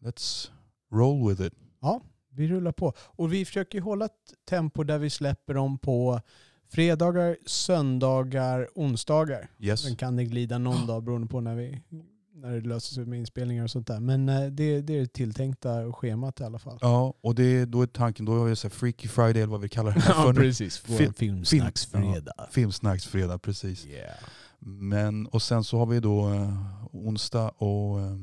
let's 0.03 0.49
roll 0.93 1.29
with 1.29 1.41
it. 1.41 1.53
Vi 2.29 2.47
rullar 2.47 2.71
på. 2.71 2.93
Och 2.99 3.33
vi 3.33 3.45
försöker 3.45 3.81
hålla 3.81 4.05
ett 4.05 4.33
tempo 4.49 4.83
där 4.83 4.97
vi 4.97 5.09
släpper 5.09 5.53
dem 5.53 5.77
på 5.77 6.21
fredagar, 6.69 7.37
söndagar, 7.45 8.67
onsdagar. 8.75 9.49
Yes. 9.59 9.81
Sen 9.81 9.95
kan 9.95 10.15
det 10.15 10.25
glida 10.25 10.57
någon 10.57 10.87
dag 10.87 11.03
beroende 11.03 11.27
på 11.27 11.41
när, 11.41 11.55
vi, 11.55 11.81
när 12.33 12.51
det 12.51 12.61
löser 12.67 12.93
sig 12.93 13.05
med 13.05 13.19
inspelningar 13.19 13.63
och 13.63 13.71
sånt 13.71 13.87
där. 13.87 13.99
Men 13.99 14.29
eh, 14.29 14.41
det, 14.41 14.81
det 14.81 14.93
är 14.93 14.99
det 14.99 15.13
tilltänkta 15.13 15.93
schemat 15.93 16.39
i 16.39 16.43
alla 16.43 16.59
fall. 16.59 16.77
Ja, 16.81 17.13
och 17.21 17.35
det, 17.35 17.65
då 17.65 17.81
är 17.81 17.87
tanken, 17.87 18.25
då 18.25 18.55
så 18.55 18.67
här 18.67 18.73
Freaky 18.75 19.07
Friday 19.07 19.41
eller 19.41 19.51
vad 19.51 19.61
vi 19.61 19.69
kallar 19.69 19.93
det 19.93 19.99
här 19.99 20.13
för 20.13 20.33
nu. 20.33 20.39
precis. 20.39 20.77
Film- 20.77 21.13
filmsnacksfredag. 21.13 22.47
Filmsnacksfredag, 22.51 23.41
precis. 23.41 23.85
Yeah. 23.85 24.15
Men, 24.59 25.27
och 25.27 25.41
sen 25.41 25.63
så 25.63 25.77
har 25.77 25.85
vi 25.85 25.99
då 25.99 26.29
eh, 26.33 26.85
onsdag 26.91 27.49
och 27.49 27.99
eh, 28.01 28.17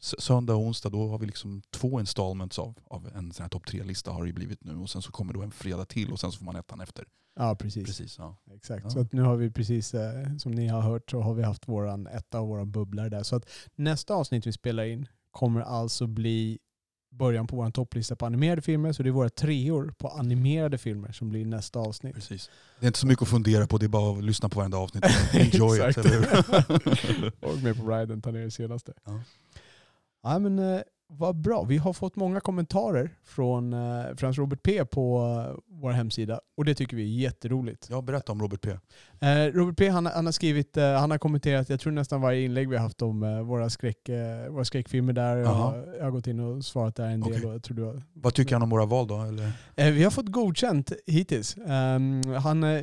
s- 0.00 0.20
söndag 0.22 0.54
och 0.54 0.60
onsdag, 0.62 0.88
då 0.90 1.08
har 1.08 1.18
vi 1.18 1.26
liksom 1.26 1.62
två 1.70 2.00
installments 2.00 2.58
av, 2.58 2.74
av 2.90 3.08
en 3.14 3.32
sån 3.32 3.42
här 3.44 3.48
topp 3.50 3.66
tre-lista 3.66 4.10
har 4.10 4.22
det 4.22 4.26
ju 4.26 4.32
blivit 4.34 4.64
nu. 4.64 4.76
Och 4.76 4.90
sen 4.90 5.02
så 5.02 5.12
kommer 5.12 5.32
då 5.32 5.42
en 5.42 5.50
fredag 5.50 5.84
till 5.84 6.12
och 6.12 6.20
sen 6.20 6.32
så 6.32 6.38
får 6.38 6.44
man 6.44 6.56
ettan 6.56 6.80
efter. 6.80 7.04
Ja, 7.36 7.54
precis. 7.56 7.84
Precis, 7.86 8.18
ja. 8.18 8.36
Exakt. 8.54 8.84
Ja. 8.84 8.90
Så 8.90 9.00
att 9.00 9.12
nu 9.12 9.22
har 9.22 9.36
vi 9.36 9.50
precis, 9.50 9.94
eh, 9.94 10.36
som 10.36 10.52
ni 10.52 10.66
har 10.68 10.80
hört, 10.80 11.10
så 11.10 11.20
har 11.20 11.34
vi 11.34 11.42
haft 11.42 11.68
våran 11.68 12.06
etta 12.06 12.40
och 12.40 12.48
våran 12.48 12.70
bubblare 12.72 13.08
där. 13.08 13.22
Så 13.22 13.36
att 13.36 13.48
nästa 13.74 14.14
avsnitt 14.14 14.46
vi 14.46 14.52
spelar 14.52 14.84
in 14.84 15.06
kommer 15.30 15.60
alltså 15.60 16.06
bli 16.06 16.58
början 17.16 17.46
på 17.46 17.56
vår 17.56 17.70
topplista 17.70 18.16
på 18.16 18.26
animerade 18.26 18.62
filmer. 18.62 18.92
Så 18.92 19.02
det 19.02 19.08
är 19.08 19.12
våra 19.12 19.30
treor 19.30 19.94
på 19.98 20.08
animerade 20.08 20.78
filmer 20.78 21.12
som 21.12 21.28
blir 21.28 21.44
nästa 21.44 21.78
avsnitt. 21.78 22.14
Precis. 22.14 22.50
Det 22.80 22.86
är 22.86 22.88
inte 22.88 22.98
så 22.98 23.06
mycket 23.06 23.22
att 23.22 23.28
fundera 23.28 23.66
på, 23.66 23.78
det 23.78 23.86
är 23.86 23.88
bara 23.88 24.18
att 24.18 24.24
lyssna 24.24 24.48
på 24.48 24.58
varenda 24.58 24.78
avsnitt. 24.78 25.04
Enjoy 25.32 25.90
it, 25.90 25.98
eller 25.98 26.10
hur? 26.10 27.32
och 27.50 27.58
med 27.62 27.76
på 27.76 27.90
riden, 27.90 28.22
ta 28.22 28.30
ner 28.30 28.44
det 28.44 28.50
senaste. 28.50 28.92
Ja. 29.04 29.20
Ja, 30.22 30.38
men, 30.38 30.58
eh, 30.58 30.80
vad 31.08 31.36
bra. 31.36 31.62
Vi 31.64 31.76
har 31.76 31.92
fått 31.92 32.16
många 32.16 32.40
kommentarer 32.40 33.10
från 33.24 33.72
eh, 33.72 34.04
Frans 34.16 34.38
Robert 34.38 34.62
P 34.62 34.84
på 34.84 35.18
eh, 35.50 35.60
vår 35.80 35.90
hemsida 35.90 36.40
och 36.56 36.64
det 36.64 36.74
tycker 36.74 36.96
vi 36.96 37.02
är 37.02 37.20
jätteroligt. 37.20 37.86
Ja, 37.90 38.02
berätta 38.02 38.32
om 38.32 38.40
Robert 38.42 38.60
P. 38.60 38.70
Eh, 39.26 39.52
Robert 39.52 39.76
P 39.78 39.88
han, 39.88 40.06
han 40.06 40.24
har 40.24 40.32
skrivit, 40.32 40.76
eh, 40.76 40.92
han 40.92 41.10
har 41.10 41.18
kommenterat, 41.18 41.68
jag 41.68 41.80
tror 41.80 41.92
nästan 41.92 42.20
varje 42.20 42.40
inlägg 42.44 42.68
vi 42.68 42.76
har 42.76 42.82
haft 42.82 43.02
om 43.02 43.22
eh, 43.22 43.40
våra, 43.42 43.70
skräck, 43.70 44.08
eh, 44.08 44.50
våra 44.50 44.64
skräckfilmer 44.64 45.12
där. 45.12 45.36
Jag, 45.36 45.46
Jaha. 45.46 45.54
har- 45.54 45.94
jag 45.98 46.04
har 46.04 46.10
gått 46.10 46.26
in 46.26 46.40
och 46.40 46.64
svarat 46.64 46.96
där 46.96 47.06
en 47.08 47.20
del. 47.20 47.32
Okej. 47.32 47.46
Och 47.46 47.54
jag 47.54 47.62
tror 47.62 47.76
du 47.76 47.82
har, 47.82 48.02
Vad 48.12 48.34
tycker 48.34 48.54
han 48.54 48.62
om 48.62 48.70
våra 48.70 48.86
val 48.86 49.06
då? 49.06 49.22
Eller? 49.22 49.52
eh, 49.76 49.90
vi 49.90 50.04
har 50.04 50.10
fått 50.10 50.28
godkänt 50.28 50.92
hittills. 51.06 51.56
Ehm, 51.66 52.22
han, 52.34 52.64
eh, 52.64 52.82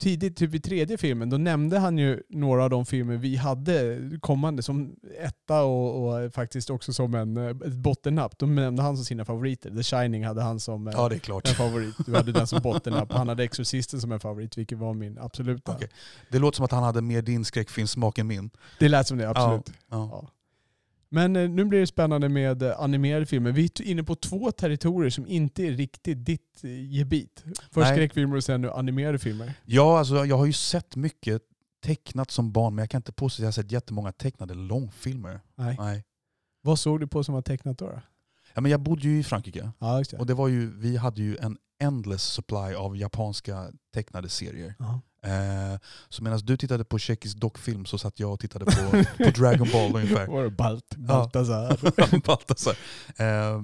tidigt, 0.00 0.36
typ 0.36 0.54
i 0.54 0.60
tredje 0.60 0.98
filmen, 0.98 1.30
då 1.30 1.36
nämnde 1.36 1.78
han 1.78 1.98
ju 1.98 2.22
några 2.28 2.64
av 2.64 2.70
de 2.70 2.86
filmer 2.86 3.16
vi 3.16 3.36
hade 3.36 3.98
kommande 4.20 4.62
som 4.62 4.96
etta 5.20 5.62
och, 5.62 6.08
och 6.24 6.34
faktiskt 6.34 6.70
också 6.70 6.92
som 6.92 7.14
en 7.14 7.36
eh, 7.36 7.48
ett 7.48 7.76
bottennapp. 7.76 8.38
De 8.38 8.54
nämnde 8.54 8.82
han 8.82 8.96
som 8.96 9.04
sina 9.04 9.24
favoriter. 9.24 9.70
The 9.70 9.82
Shining 9.82 10.26
hade 10.26 10.42
han 10.42 10.60
som 10.60 10.88
eh, 10.88 10.94
Ja, 10.96 11.10
en 11.44 11.54
favorit. 11.54 11.94
Du 12.06 12.16
hade 12.16 12.32
den 12.32 12.46
som 12.46 12.62
bottennapp. 12.62 13.12
Han 13.12 13.28
hade 13.28 13.44
Exorcisten 13.44 14.00
som 14.00 14.12
en 14.12 14.20
favorit, 14.20 14.58
vilket 14.58 14.78
var 14.78 14.94
min 14.94 15.18
absoluta. 15.18 15.72
Okej. 15.72 15.88
Det 16.30 16.38
låter 16.38 16.56
som 16.56 16.64
att 16.64 16.72
han 16.72 16.82
hade 16.82 17.02
mer 17.02 17.22
din 17.22 17.44
skräckfilmsmak 17.44 18.18
än 18.18 18.26
min. 18.26 18.50
Det 18.78 18.88
lät 18.88 19.06
som 19.06 19.18
det, 19.18 19.30
absolut. 19.30 19.72
Ja. 19.90 20.08
Ja. 20.12 20.28
Men 21.10 21.36
eh, 21.36 21.48
nu 21.50 21.64
blir 21.64 21.80
det 21.80 21.86
spännande 21.86 22.28
med 22.28 22.62
eh, 22.62 22.80
animerade 22.80 23.26
filmer. 23.26 23.52
Vi 23.52 23.64
är 23.64 23.82
inne 23.82 24.04
på 24.04 24.14
två 24.14 24.50
territorier 24.52 25.10
som 25.10 25.26
inte 25.26 25.62
är 25.62 25.70
riktigt 25.70 26.24
ditt 26.24 26.64
eh, 26.64 26.92
gebit. 26.92 27.44
Först 27.46 27.76
Nej. 27.76 27.94
skräckfilmer 27.94 28.36
och 28.36 28.44
sen 28.44 28.60
nu 28.60 28.70
animerade 28.70 29.18
filmer. 29.18 29.54
Ja, 29.64 29.98
alltså, 29.98 30.26
jag 30.26 30.36
har 30.38 30.46
ju 30.46 30.52
sett 30.52 30.96
mycket 30.96 31.42
tecknat 31.84 32.30
som 32.30 32.52
barn, 32.52 32.74
men 32.74 32.82
jag 32.82 32.90
kan 32.90 32.98
inte 32.98 33.12
påstå 33.12 33.40
att 33.40 33.42
jag 33.42 33.46
har 33.46 33.52
sett 33.52 33.72
jättemånga 33.72 34.12
tecknade 34.12 34.54
långfilmer. 34.54 35.40
Nej. 35.54 35.76
Nej. 35.78 36.04
Vad 36.62 36.78
såg 36.78 37.00
du 37.00 37.06
på 37.06 37.24
som 37.24 37.34
var 37.34 37.42
tecknat 37.42 37.78
då? 37.78 37.86
då? 37.86 38.00
Ja, 38.54 38.60
men 38.60 38.70
jag 38.70 38.80
bodde 38.80 39.02
ju 39.02 39.18
i 39.18 39.24
Frankrike 39.24 39.70
Ja, 39.78 40.02
det. 40.10 40.16
och 40.18 40.26
det 40.26 40.34
var 40.34 40.48
ju, 40.48 40.78
vi 40.78 40.96
hade 40.96 41.22
ju 41.22 41.36
en 41.36 41.56
endless 41.82 42.22
supply 42.22 42.74
av 42.74 42.96
japanska 42.96 43.70
tecknade 43.94 44.28
serier. 44.28 44.74
Ja. 44.78 44.84
Eh, 44.84 44.98
så 46.08 46.24
medan 46.24 46.38
du 46.38 46.56
tittade 46.56 46.84
på 46.84 46.98
tjeckisk 46.98 47.36
dockfilm 47.36 47.84
så 47.84 47.98
satt 47.98 48.20
jag 48.20 48.32
och 48.32 48.40
tittade 48.40 48.64
på, 48.64 48.72
på 49.24 49.30
Dragon 49.30 49.68
Ball 49.72 49.96
ungefär. 49.96 50.26
Var 50.26 50.44
det 50.44 50.50
Balt, 50.50 50.96
Baltasar? 50.96 52.26
Baltasar. 52.26 52.76
Eh, 53.16 53.62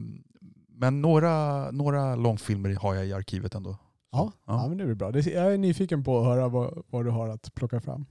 men 0.69 1.03
några, 1.03 1.71
några 1.71 2.14
långfilmer 2.14 2.75
har 2.75 2.95
jag 2.95 3.07
i 3.07 3.12
arkivet 3.12 3.55
ändå. 3.55 3.77
Ja, 4.12 4.33
ja. 4.47 4.69
men 4.69 4.79
det 4.79 4.85
är 4.85 4.87
väl 4.87 4.97
bra. 4.97 5.19
Jag 5.19 5.53
är 5.53 5.59
nyfiken 5.59 6.05
på 6.05 6.19
att 6.19 6.25
höra 6.25 6.49
vad, 6.49 6.83
vad 6.90 7.05
du 7.05 7.11
har 7.11 7.29
att 7.29 7.55
plocka 7.55 7.81
fram. 7.81 8.07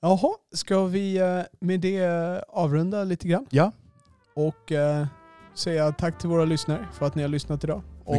Jaha, 0.00 0.34
ska 0.52 0.84
vi 0.84 1.16
eh, 1.16 1.40
med 1.60 1.80
det 1.80 1.98
eh, 1.98 2.38
avrunda 2.48 3.04
lite 3.04 3.28
grann? 3.28 3.46
Ja. 3.50 3.72
Och 4.34 4.72
eh, 4.72 5.06
säga 5.54 5.92
tack 5.92 6.18
till 6.18 6.28
våra 6.28 6.44
lyssnare 6.44 6.88
för 6.92 7.06
att 7.06 7.14
ni 7.14 7.22
har 7.22 7.28
lyssnat 7.28 7.64
idag. 7.64 7.82